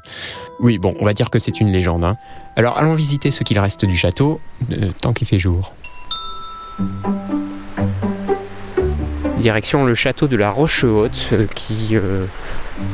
Oui, 0.59 0.77
bon, 0.79 0.93
on 0.99 1.05
va 1.05 1.13
dire 1.13 1.29
que 1.29 1.39
c'est 1.39 1.61
une 1.61 1.71
légende. 1.71 2.03
hein. 2.03 2.17
Alors 2.57 2.77
allons 2.77 2.93
visiter 2.95 3.31
ce 3.31 3.43
qu'il 3.45 3.57
reste 3.59 3.85
du 3.85 3.95
château, 3.95 4.41
euh, 4.71 4.91
tant 5.01 5.13
qu'il 5.13 5.27
fait 5.27 5.39
jour. 5.39 5.73
Direction 9.39 9.85
le 9.85 9.93
château 9.95 10.27
de 10.27 10.35
la 10.35 10.49
Roche-Haute 10.49 11.29
euh, 11.31 11.45
qui 11.55 11.91
euh, 11.93 12.25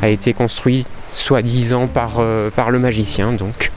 a 0.03 0.09
été 0.09 0.33
construit 0.33 0.85
soi-disant 1.09 1.87
par, 1.87 2.17
euh, 2.19 2.51
par 2.51 2.69
le 2.69 2.77
magicien 2.77 3.31
donc. 3.31 3.71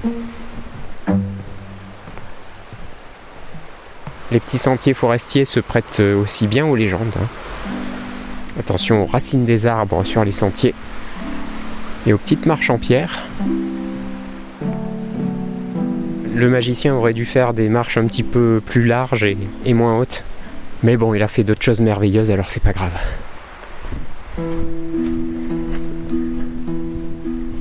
Les 4.31 4.39
petits 4.39 4.59
sentiers 4.59 4.93
forestiers 4.93 5.47
se 5.47 5.61
prêtent 5.61 6.01
aussi 6.01 6.47
bien 6.47 6.67
aux 6.67 6.77
légendes. 6.77 7.15
hein. 7.19 7.27
Attention 8.61 9.03
aux 9.03 9.07
racines 9.07 9.47
des 9.47 9.67
arbres 9.67 10.05
sur 10.05 10.23
les 10.23 10.33
sentiers 10.33 10.75
et 12.07 12.13
aux 12.13 12.19
petites 12.19 12.45
marches 12.45 12.69
en 12.69 12.77
pierre. 12.77 13.21
Le 16.35 16.51
magicien 16.51 16.95
aurait 16.95 17.15
dû 17.15 17.25
faire 17.25 17.55
des 17.55 17.71
marches 17.71 17.97
un 17.97 18.07
petit 18.07 18.23
peu 18.23 18.61
plus 18.65 18.85
larges 18.85 19.27
et 19.65 19.75
moins 19.75 19.99
hautes. 19.99 20.23
Mais 20.83 20.97
bon, 20.97 21.15
il 21.15 21.23
a 21.23 21.29
fait 21.29 21.43
d'autres 21.43 21.63
choses 21.63 21.81
merveilleuses, 21.81 22.31
alors 22.31 22.51
c'est 22.51 22.63
pas 22.63 22.73
grave. 22.73 22.97
Il 24.39 24.45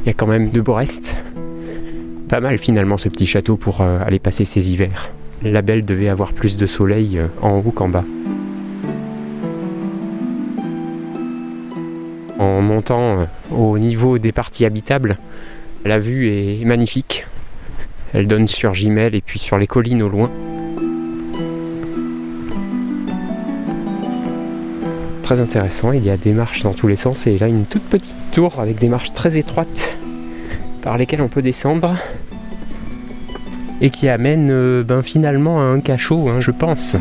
y 0.06 0.10
a 0.10 0.14
quand 0.14 0.28
même 0.28 0.52
de 0.52 0.62
beaux 0.62 0.76
restes. 0.76 1.18
Pas 2.30 2.40
mal 2.40 2.58
finalement 2.58 2.98
ce 2.98 3.10
petit 3.10 3.26
château 3.26 3.58
pour 3.58 3.82
euh, 3.82 4.00
aller 4.06 4.20
passer 4.20 4.44
ses 4.44 4.72
hivers. 4.72 5.10
La 5.44 5.62
belle 5.62 5.86
devait 5.86 6.10
avoir 6.10 6.34
plus 6.34 6.58
de 6.58 6.66
soleil 6.66 7.18
euh, 7.18 7.28
en 7.42 7.58
haut 7.58 7.72
qu'en 7.72 7.90
bas. 7.90 8.04
En 12.38 12.62
montant 12.62 13.20
euh, 13.20 13.26
au 13.52 13.80
niveau 13.80 14.20
des 14.20 14.32
parties 14.32 14.66
habitables, 14.66 15.18
la 15.86 16.00
vue 16.00 16.30
est 16.30 16.66
magnifique. 16.66 17.26
Elle 18.14 18.28
donne 18.28 18.48
sur 18.48 18.74
Gimel 18.74 19.16
et 19.16 19.22
puis 19.22 19.40
sur 19.40 19.58
les 19.58 19.68
collines 19.68 20.04
au 20.04 20.10
loin. 20.10 20.30
Très 25.28 25.42
intéressant, 25.42 25.92
il 25.92 26.06
y 26.06 26.10
a 26.10 26.16
des 26.16 26.32
marches 26.32 26.64
dans 26.64 26.72
tous 26.72 26.88
les 26.88 26.96
sens 26.96 27.28
et 27.28 27.38
là 27.38 27.50
une 27.50 27.66
toute 27.66 27.84
petite 27.84 28.16
tour 28.32 28.62
avec 28.62 28.80
des 28.80 28.88
marches 28.88 29.12
très 29.12 29.38
étroites 29.38 29.94
par 30.82 30.98
lesquelles 30.98 31.22
on 31.22 31.28
peut 31.28 31.42
descendre 31.42 31.96
et 33.82 33.90
qui 33.90 34.08
amène 34.08 34.48
euh, 34.50 34.86
ben, 34.86 35.04
finalement 35.04 35.60
à 35.60 35.64
un 35.64 35.82
cachot, 35.82 36.30
hein, 36.30 36.40
je 36.40 36.52
pense. 36.52 36.96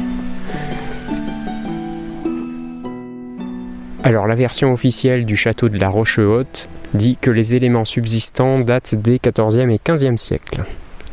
Alors 4.02 4.26
la 4.26 4.34
version 4.34 4.72
officielle 4.72 5.24
du 5.24 5.36
château 5.36 5.68
de 5.68 5.78
la 5.78 5.88
Roche-Haute 5.88 6.68
dit 6.94 7.16
que 7.20 7.30
les 7.30 7.54
éléments 7.54 7.84
subsistants 7.84 8.58
datent 8.58 8.96
des 8.96 9.18
14e 9.18 9.70
et 9.70 9.78
15e 9.78 10.16
siècles. 10.16 10.64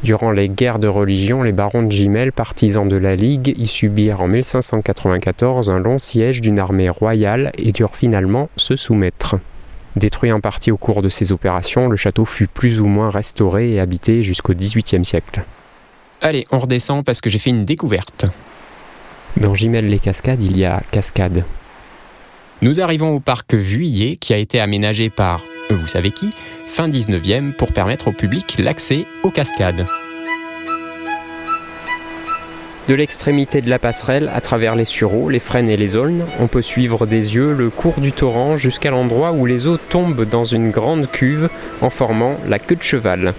Durant 0.03 0.31
les 0.31 0.49
guerres 0.49 0.79
de 0.79 0.89
religion, 0.89 1.43
les 1.43 1.53
barons 1.53 1.83
de 1.83 1.91
Gimel, 1.91 2.33
partisans 2.33 2.89
de 2.89 2.97
la 2.97 3.15
Ligue, 3.15 3.55
y 3.57 3.67
subirent 3.67 4.19
en 4.19 4.27
1594 4.27 5.69
un 5.69 5.79
long 5.79 5.97
siège 5.97 6.41
d'une 6.41 6.59
armée 6.59 6.89
royale 6.89 7.53
et 7.57 7.71
durent 7.71 7.95
finalement 7.95 8.49
se 8.57 8.75
soumettre. 8.75 9.37
Détruit 9.95 10.33
en 10.33 10.41
partie 10.41 10.71
au 10.71 10.77
cours 10.77 11.01
de 11.01 11.07
ces 11.07 11.31
opérations, 11.31 11.87
le 11.87 11.95
château 11.95 12.25
fut 12.25 12.47
plus 12.47 12.81
ou 12.81 12.87
moins 12.87 13.09
restauré 13.09 13.73
et 13.73 13.79
habité 13.79 14.23
jusqu'au 14.23 14.53
XVIIIe 14.53 15.05
siècle. 15.05 15.45
Allez, 16.21 16.45
on 16.51 16.59
redescend 16.59 17.05
parce 17.05 17.21
que 17.21 17.29
j'ai 17.29 17.39
fait 17.39 17.51
une 17.51 17.63
découverte. 17.63 18.25
Dans 19.37 19.55
Gimel 19.55 19.87
les 19.87 19.99
Cascades, 19.99 20.43
il 20.43 20.57
y 20.57 20.65
a 20.65 20.81
Cascade. 20.91 21.45
Nous 22.61 22.81
arrivons 22.81 23.11
au 23.15 23.19
parc 23.21 23.53
Vuillet 23.53 24.17
qui 24.17 24.33
a 24.33 24.37
été 24.37 24.59
aménagé 24.59 25.09
par, 25.09 25.41
vous 25.75 25.87
savez 25.87 26.11
qui, 26.11 26.29
fin 26.67 26.87
19e 26.87 27.53
pour 27.53 27.73
permettre 27.73 28.07
au 28.07 28.11
public 28.11 28.55
l'accès 28.59 29.05
aux 29.23 29.31
cascades. 29.31 29.85
De 32.89 32.95
l'extrémité 32.95 33.61
de 33.61 33.69
la 33.69 33.79
passerelle, 33.79 34.29
à 34.33 34.41
travers 34.41 34.75
les 34.75 34.83
sureaux, 34.83 35.29
les 35.29 35.39
frênes 35.39 35.69
et 35.69 35.77
les 35.77 35.95
aulnes, 35.95 36.25
on 36.41 36.47
peut 36.47 36.61
suivre 36.61 37.05
des 37.05 37.35
yeux 37.35 37.53
le 37.53 37.69
cours 37.69 38.01
du 38.01 38.11
torrent 38.11 38.57
jusqu'à 38.57 38.91
l'endroit 38.91 39.31
où 39.31 39.45
les 39.45 39.67
eaux 39.67 39.77
tombent 39.77 40.25
dans 40.25 40.43
une 40.43 40.69
grande 40.69 41.09
cuve 41.09 41.49
en 41.81 41.89
formant 41.89 42.35
la 42.45 42.59
queue 42.59 42.75
de 42.75 42.83
cheval. 42.83 43.33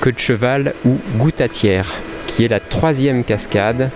Queue 0.00 0.12
de 0.12 0.18
cheval 0.18 0.72
ou 0.86 0.96
goutatière, 1.16 1.92
qui 2.26 2.46
est 2.46 2.48
la 2.48 2.60
troisième 2.60 3.24
cascade. 3.24 3.90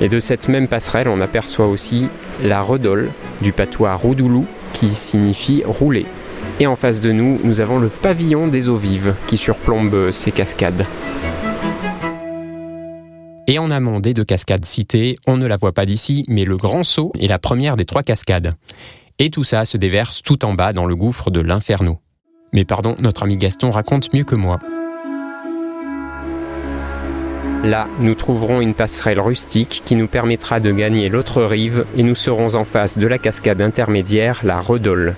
Et 0.00 0.08
de 0.08 0.20
cette 0.20 0.48
même 0.48 0.68
passerelle, 0.68 1.08
on 1.08 1.20
aperçoit 1.20 1.66
aussi 1.66 2.08
la 2.42 2.62
redole, 2.62 3.10
du 3.42 3.52
patois 3.52 3.94
roudoulou, 3.94 4.46
qui 4.72 4.94
signifie 4.94 5.62
rouler. 5.66 6.06
Et 6.62 6.66
en 6.66 6.76
face 6.76 7.00
de 7.00 7.10
nous, 7.10 7.40
nous 7.42 7.60
avons 7.60 7.78
le 7.78 7.88
pavillon 7.88 8.46
des 8.46 8.68
eaux 8.68 8.76
vives 8.76 9.14
qui 9.26 9.38
surplombe 9.38 10.10
ces 10.12 10.30
cascades. 10.30 10.84
Et 13.46 13.58
en 13.58 13.70
amont 13.70 13.98
des 13.98 14.12
deux 14.12 14.24
cascades 14.24 14.66
citées, 14.66 15.16
on 15.26 15.38
ne 15.38 15.46
la 15.46 15.56
voit 15.56 15.72
pas 15.72 15.86
d'ici, 15.86 16.22
mais 16.28 16.44
le 16.44 16.58
Grand 16.58 16.84
Saut 16.84 17.12
est 17.18 17.28
la 17.28 17.38
première 17.38 17.76
des 17.76 17.86
trois 17.86 18.02
cascades. 18.02 18.50
Et 19.18 19.30
tout 19.30 19.42
ça 19.42 19.64
se 19.64 19.78
déverse 19.78 20.22
tout 20.22 20.44
en 20.44 20.52
bas 20.52 20.74
dans 20.74 20.84
le 20.84 20.94
gouffre 20.94 21.30
de 21.30 21.40
l'Inferno. 21.40 21.98
Mais 22.52 22.66
pardon, 22.66 22.94
notre 22.98 23.22
ami 23.22 23.38
Gaston 23.38 23.70
raconte 23.70 24.12
mieux 24.12 24.24
que 24.24 24.34
moi. 24.34 24.58
Là, 27.64 27.88
nous 28.00 28.14
trouverons 28.14 28.60
une 28.60 28.74
passerelle 28.74 29.20
rustique 29.20 29.82
qui 29.86 29.96
nous 29.96 30.08
permettra 30.08 30.60
de 30.60 30.72
gagner 30.72 31.08
l'autre 31.08 31.42
rive 31.42 31.86
et 31.96 32.02
nous 32.02 32.14
serons 32.14 32.54
en 32.54 32.66
face 32.66 32.98
de 32.98 33.06
la 33.06 33.18
cascade 33.18 33.62
intermédiaire, 33.62 34.40
la 34.44 34.60
Redole. 34.60 35.16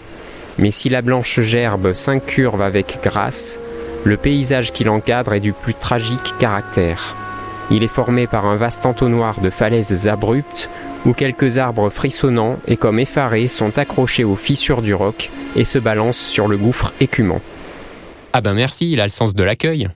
Mais 0.58 0.70
si 0.70 0.88
la 0.88 1.02
blanche 1.02 1.40
gerbe 1.40 1.92
s'incurve 1.92 2.62
avec 2.62 2.98
grâce, 3.02 3.58
le 4.04 4.16
paysage 4.16 4.72
qui 4.72 4.84
l'encadre 4.84 5.34
est 5.34 5.40
du 5.40 5.52
plus 5.52 5.74
tragique 5.74 6.34
caractère. 6.38 7.14
Il 7.70 7.82
est 7.82 7.88
formé 7.88 8.26
par 8.26 8.46
un 8.46 8.56
vaste 8.56 8.84
entonnoir 8.84 9.40
de 9.40 9.48
falaises 9.48 10.08
abruptes 10.08 10.68
où 11.06 11.12
quelques 11.12 11.58
arbres 11.58 11.90
frissonnants 11.90 12.58
et 12.66 12.76
comme 12.76 12.98
effarés 12.98 13.48
sont 13.48 13.78
accrochés 13.78 14.24
aux 14.24 14.36
fissures 14.36 14.82
du 14.82 14.94
roc 14.94 15.30
et 15.56 15.64
se 15.64 15.78
balancent 15.78 16.18
sur 16.18 16.48
le 16.48 16.56
gouffre 16.56 16.92
écumant. 17.00 17.40
Ah 18.32 18.40
ben 18.40 18.54
merci, 18.54 18.90
il 18.90 19.00
a 19.00 19.04
le 19.04 19.10
sens 19.10 19.34
de 19.34 19.44
l'accueil. 19.44 19.88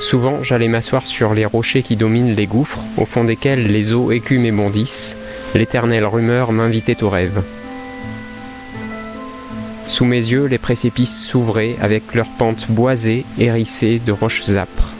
Souvent, 0.00 0.42
j'allais 0.42 0.68
m'asseoir 0.68 1.06
sur 1.06 1.34
les 1.34 1.44
rochers 1.44 1.82
qui 1.82 1.94
dominent 1.94 2.34
les 2.34 2.46
gouffres, 2.46 2.80
au 2.96 3.04
fond 3.04 3.22
desquels 3.22 3.66
les 3.70 3.92
eaux 3.92 4.10
écument 4.10 4.46
et 4.46 4.50
bondissent. 4.50 5.14
L'éternelle 5.54 6.06
rumeur 6.06 6.52
m'invitait 6.52 7.02
au 7.02 7.10
rêve. 7.10 7.42
Sous 9.86 10.06
mes 10.06 10.16
yeux, 10.16 10.46
les 10.46 10.56
précipices 10.56 11.26
s'ouvraient 11.26 11.76
avec 11.82 12.14
leurs 12.14 12.30
pentes 12.38 12.70
boisées, 12.70 13.26
hérissées 13.38 14.00
de 14.04 14.12
roches 14.12 14.48
âpres. 14.56 14.94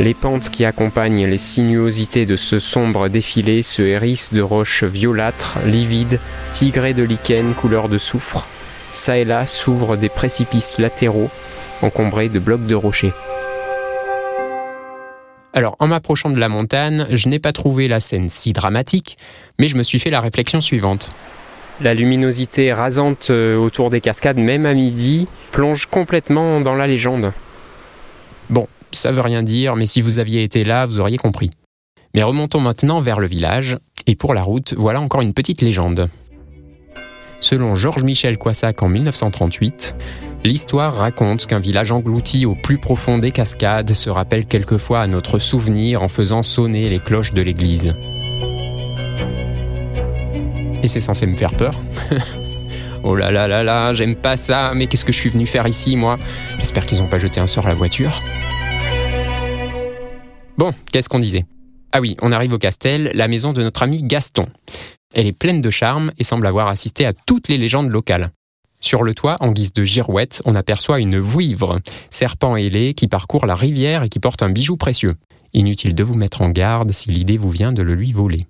Les 0.00 0.14
pentes 0.14 0.48
qui 0.48 0.64
accompagnent 0.64 1.26
les 1.26 1.38
sinuosités 1.38 2.26
de 2.26 2.36
ce 2.36 2.58
sombre 2.58 3.08
défilé 3.08 3.62
se 3.62 3.82
hérissent 3.82 4.32
de 4.32 4.42
roches 4.42 4.82
violâtres, 4.82 5.58
livides, 5.66 6.18
tigrées 6.50 6.94
de 6.94 7.04
lichen 7.04 7.54
couleur 7.54 7.88
de 7.88 7.98
soufre. 7.98 8.46
Ça 8.90 9.18
et 9.18 9.24
là 9.24 9.46
s'ouvrent 9.46 9.96
des 9.96 10.08
précipices 10.08 10.78
latéraux, 10.78 11.30
encombrés 11.82 12.28
de 12.28 12.38
blocs 12.40 12.66
de 12.66 12.74
rochers. 12.74 13.12
Alors, 15.52 15.76
en 15.80 15.88
m'approchant 15.88 16.30
de 16.30 16.38
la 16.38 16.48
montagne, 16.48 17.06
je 17.10 17.28
n'ai 17.28 17.38
pas 17.38 17.52
trouvé 17.52 17.88
la 17.88 17.98
scène 17.98 18.28
si 18.28 18.52
dramatique, 18.52 19.18
mais 19.58 19.68
je 19.68 19.76
me 19.76 19.82
suis 19.82 19.98
fait 19.98 20.10
la 20.10 20.20
réflexion 20.20 20.60
suivante. 20.60 21.10
La 21.80 21.94
luminosité 21.94 22.72
rasante 22.72 23.30
euh, 23.30 23.56
autour 23.56 23.90
des 23.90 24.00
cascades, 24.00 24.36
même 24.36 24.66
à 24.66 24.74
midi, 24.74 25.26
plonge 25.50 25.86
complètement 25.86 26.60
dans 26.60 26.74
la 26.74 26.86
légende. 26.86 27.32
Bon, 28.50 28.68
ça 28.92 29.12
veut 29.12 29.22
rien 29.22 29.42
dire, 29.42 29.76
mais 29.76 29.86
si 29.86 30.00
vous 30.00 30.18
aviez 30.18 30.42
été 30.42 30.62
là, 30.62 30.86
vous 30.86 31.00
auriez 31.00 31.16
compris. 31.16 31.50
Mais 32.14 32.22
remontons 32.22 32.60
maintenant 32.60 33.00
vers 33.00 33.18
le 33.18 33.26
village, 33.26 33.78
et 34.06 34.14
pour 34.14 34.34
la 34.34 34.42
route, 34.42 34.74
voilà 34.76 35.00
encore 35.00 35.22
une 35.22 35.32
petite 35.32 35.62
légende. 35.62 36.10
Selon 37.40 37.74
Georges-Michel 37.74 38.36
Coissac 38.36 38.82
en 38.82 38.88
1938, 38.88 39.94
l'histoire 40.44 40.94
raconte 40.94 41.46
qu'un 41.46 41.58
village 41.58 41.92
englouti 41.92 42.46
au 42.46 42.54
plus 42.54 42.78
profond 42.78 43.18
des 43.18 43.30
cascades 43.30 43.92
se 43.92 44.10
rappelle 44.10 44.46
quelquefois 44.46 45.00
à 45.00 45.06
notre 45.06 45.38
souvenir 45.38 46.02
en 46.02 46.08
faisant 46.08 46.42
sonner 46.42 46.88
les 46.88 46.98
cloches 46.98 47.32
de 47.32 47.42
l'église. 47.42 47.94
Et 50.82 50.88
c'est 50.88 51.00
censé 51.00 51.26
me 51.26 51.36
faire 51.36 51.54
peur 51.54 51.80
Oh 53.02 53.14
là 53.14 53.30
là 53.30 53.48
là 53.48 53.64
là, 53.64 53.94
j'aime 53.94 54.14
pas 54.14 54.36
ça, 54.36 54.72
mais 54.74 54.86
qu'est-ce 54.86 55.06
que 55.06 55.12
je 55.12 55.18
suis 55.18 55.30
venu 55.30 55.46
faire 55.46 55.66
ici, 55.66 55.96
moi? 55.96 56.18
J'espère 56.58 56.84
qu'ils 56.84 56.98
n'ont 56.98 57.08
pas 57.08 57.18
jeté 57.18 57.40
un 57.40 57.46
sort 57.46 57.66
à 57.66 57.70
la 57.70 57.74
voiture. 57.74 58.18
Bon, 60.58 60.74
qu'est-ce 60.92 61.08
qu'on 61.08 61.18
disait? 61.18 61.46
Ah 61.92 62.00
oui, 62.00 62.16
on 62.20 62.30
arrive 62.30 62.52
au 62.52 62.58
Castel, 62.58 63.10
la 63.14 63.26
maison 63.26 63.54
de 63.54 63.62
notre 63.62 63.82
ami 63.82 64.02
Gaston. 64.02 64.44
Elle 65.14 65.26
est 65.26 65.36
pleine 65.36 65.62
de 65.62 65.70
charme 65.70 66.12
et 66.18 66.24
semble 66.24 66.46
avoir 66.46 66.68
assisté 66.68 67.06
à 67.06 67.12
toutes 67.12 67.48
les 67.48 67.56
légendes 67.56 67.90
locales. 67.90 68.30
Sur 68.80 69.02
le 69.02 69.14
toit, 69.14 69.36
en 69.40 69.52
guise 69.52 69.74
de 69.74 69.84
girouette, 69.84 70.40
on 70.46 70.54
aperçoit 70.54 71.00
une 71.00 71.18
vouivre, 71.18 71.80
serpent 72.08 72.56
ailé 72.56 72.94
qui 72.94 73.08
parcourt 73.08 73.44
la 73.44 73.54
rivière 73.54 74.02
et 74.02 74.08
qui 74.08 74.18
porte 74.18 74.42
un 74.42 74.48
bijou 74.48 74.78
précieux. 74.78 75.12
Inutile 75.52 75.94
de 75.94 76.02
vous 76.02 76.14
mettre 76.14 76.40
en 76.40 76.48
garde 76.48 76.90
si 76.90 77.10
l'idée 77.10 77.36
vous 77.36 77.50
vient 77.50 77.72
de 77.72 77.82
le 77.82 77.94
lui 77.94 78.12
voler. 78.12 78.46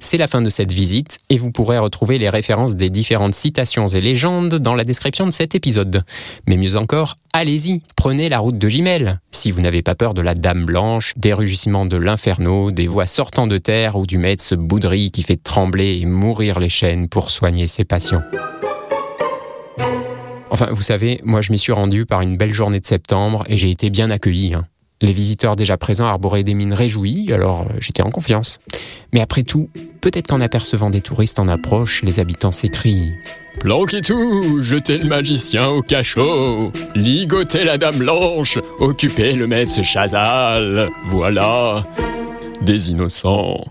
C'est 0.00 0.16
la 0.16 0.26
fin 0.26 0.42
de 0.42 0.50
cette 0.50 0.72
visite 0.72 1.18
et 1.28 1.38
vous 1.38 1.50
pourrez 1.50 1.78
retrouver 1.78 2.18
les 2.18 2.28
références 2.28 2.76
des 2.76 2.88
différentes 2.88 3.34
citations 3.34 3.88
et 3.88 4.00
légendes 4.00 4.54
dans 4.54 4.74
la 4.74 4.84
description 4.84 5.26
de 5.26 5.32
cet 5.32 5.54
épisode. 5.54 6.04
Mais 6.46 6.56
mieux 6.56 6.76
encore, 6.76 7.16
allez-y, 7.32 7.82
prenez 7.96 8.28
la 8.28 8.38
route 8.38 8.58
de 8.58 8.68
Gimel. 8.68 9.20
Si 9.32 9.50
vous 9.50 9.60
n'avez 9.60 9.82
pas 9.82 9.94
peur 9.94 10.14
de 10.14 10.22
la 10.22 10.34
Dame 10.34 10.64
Blanche, 10.64 11.12
des 11.16 11.32
rugissements 11.32 11.86
de 11.86 11.96
l'inferno, 11.96 12.70
des 12.70 12.86
voix 12.86 13.06
sortant 13.06 13.46
de 13.46 13.58
terre 13.58 13.96
ou 13.96 14.06
du 14.06 14.18
maître 14.18 14.54
Boudry 14.56 15.10
qui 15.10 15.22
fait 15.22 15.42
trembler 15.42 15.98
et 16.00 16.06
mourir 16.06 16.60
les 16.60 16.68
chaînes 16.68 17.08
pour 17.08 17.30
soigner 17.30 17.66
ses 17.66 17.84
patients. 17.84 18.22
Enfin, 20.50 20.68
vous 20.72 20.82
savez, 20.82 21.20
moi 21.24 21.40
je 21.40 21.52
m'y 21.52 21.58
suis 21.58 21.72
rendu 21.72 22.06
par 22.06 22.22
une 22.22 22.36
belle 22.36 22.54
journée 22.54 22.80
de 22.80 22.86
septembre 22.86 23.44
et 23.48 23.56
j'ai 23.56 23.70
été 23.70 23.90
bien 23.90 24.10
accueilli. 24.10 24.54
Hein. 24.54 24.64
Les 25.00 25.12
visiteurs 25.12 25.54
déjà 25.54 25.76
présents 25.76 26.06
arboraient 26.06 26.42
des 26.42 26.54
mines 26.54 26.74
réjouies, 26.74 27.32
alors 27.32 27.62
euh, 27.62 27.76
j'étais 27.78 28.02
en 28.02 28.10
confiance. 28.10 28.58
Mais 29.12 29.20
après 29.20 29.44
tout, 29.44 29.70
peut-être 30.00 30.26
qu'en 30.26 30.40
apercevant 30.40 30.90
des 30.90 31.00
touristes 31.00 31.38
en 31.38 31.46
approche, 31.46 32.02
les 32.02 32.18
habitants 32.18 32.50
s'écrient 32.50 33.14
Planquitou, 33.60 34.62
jetez 34.62 34.98
le 34.98 35.04
magicien 35.04 35.68
au 35.68 35.82
cachot, 35.82 36.72
ligotez 36.94 37.64
la 37.64 37.78
dame 37.78 37.98
blanche, 37.98 38.58
occupez 38.78 39.32
le 39.32 39.46
maître 39.46 39.82
Chazal, 39.82 40.90
voilà, 41.04 41.84
des 42.62 42.90
innocents. 42.90 43.64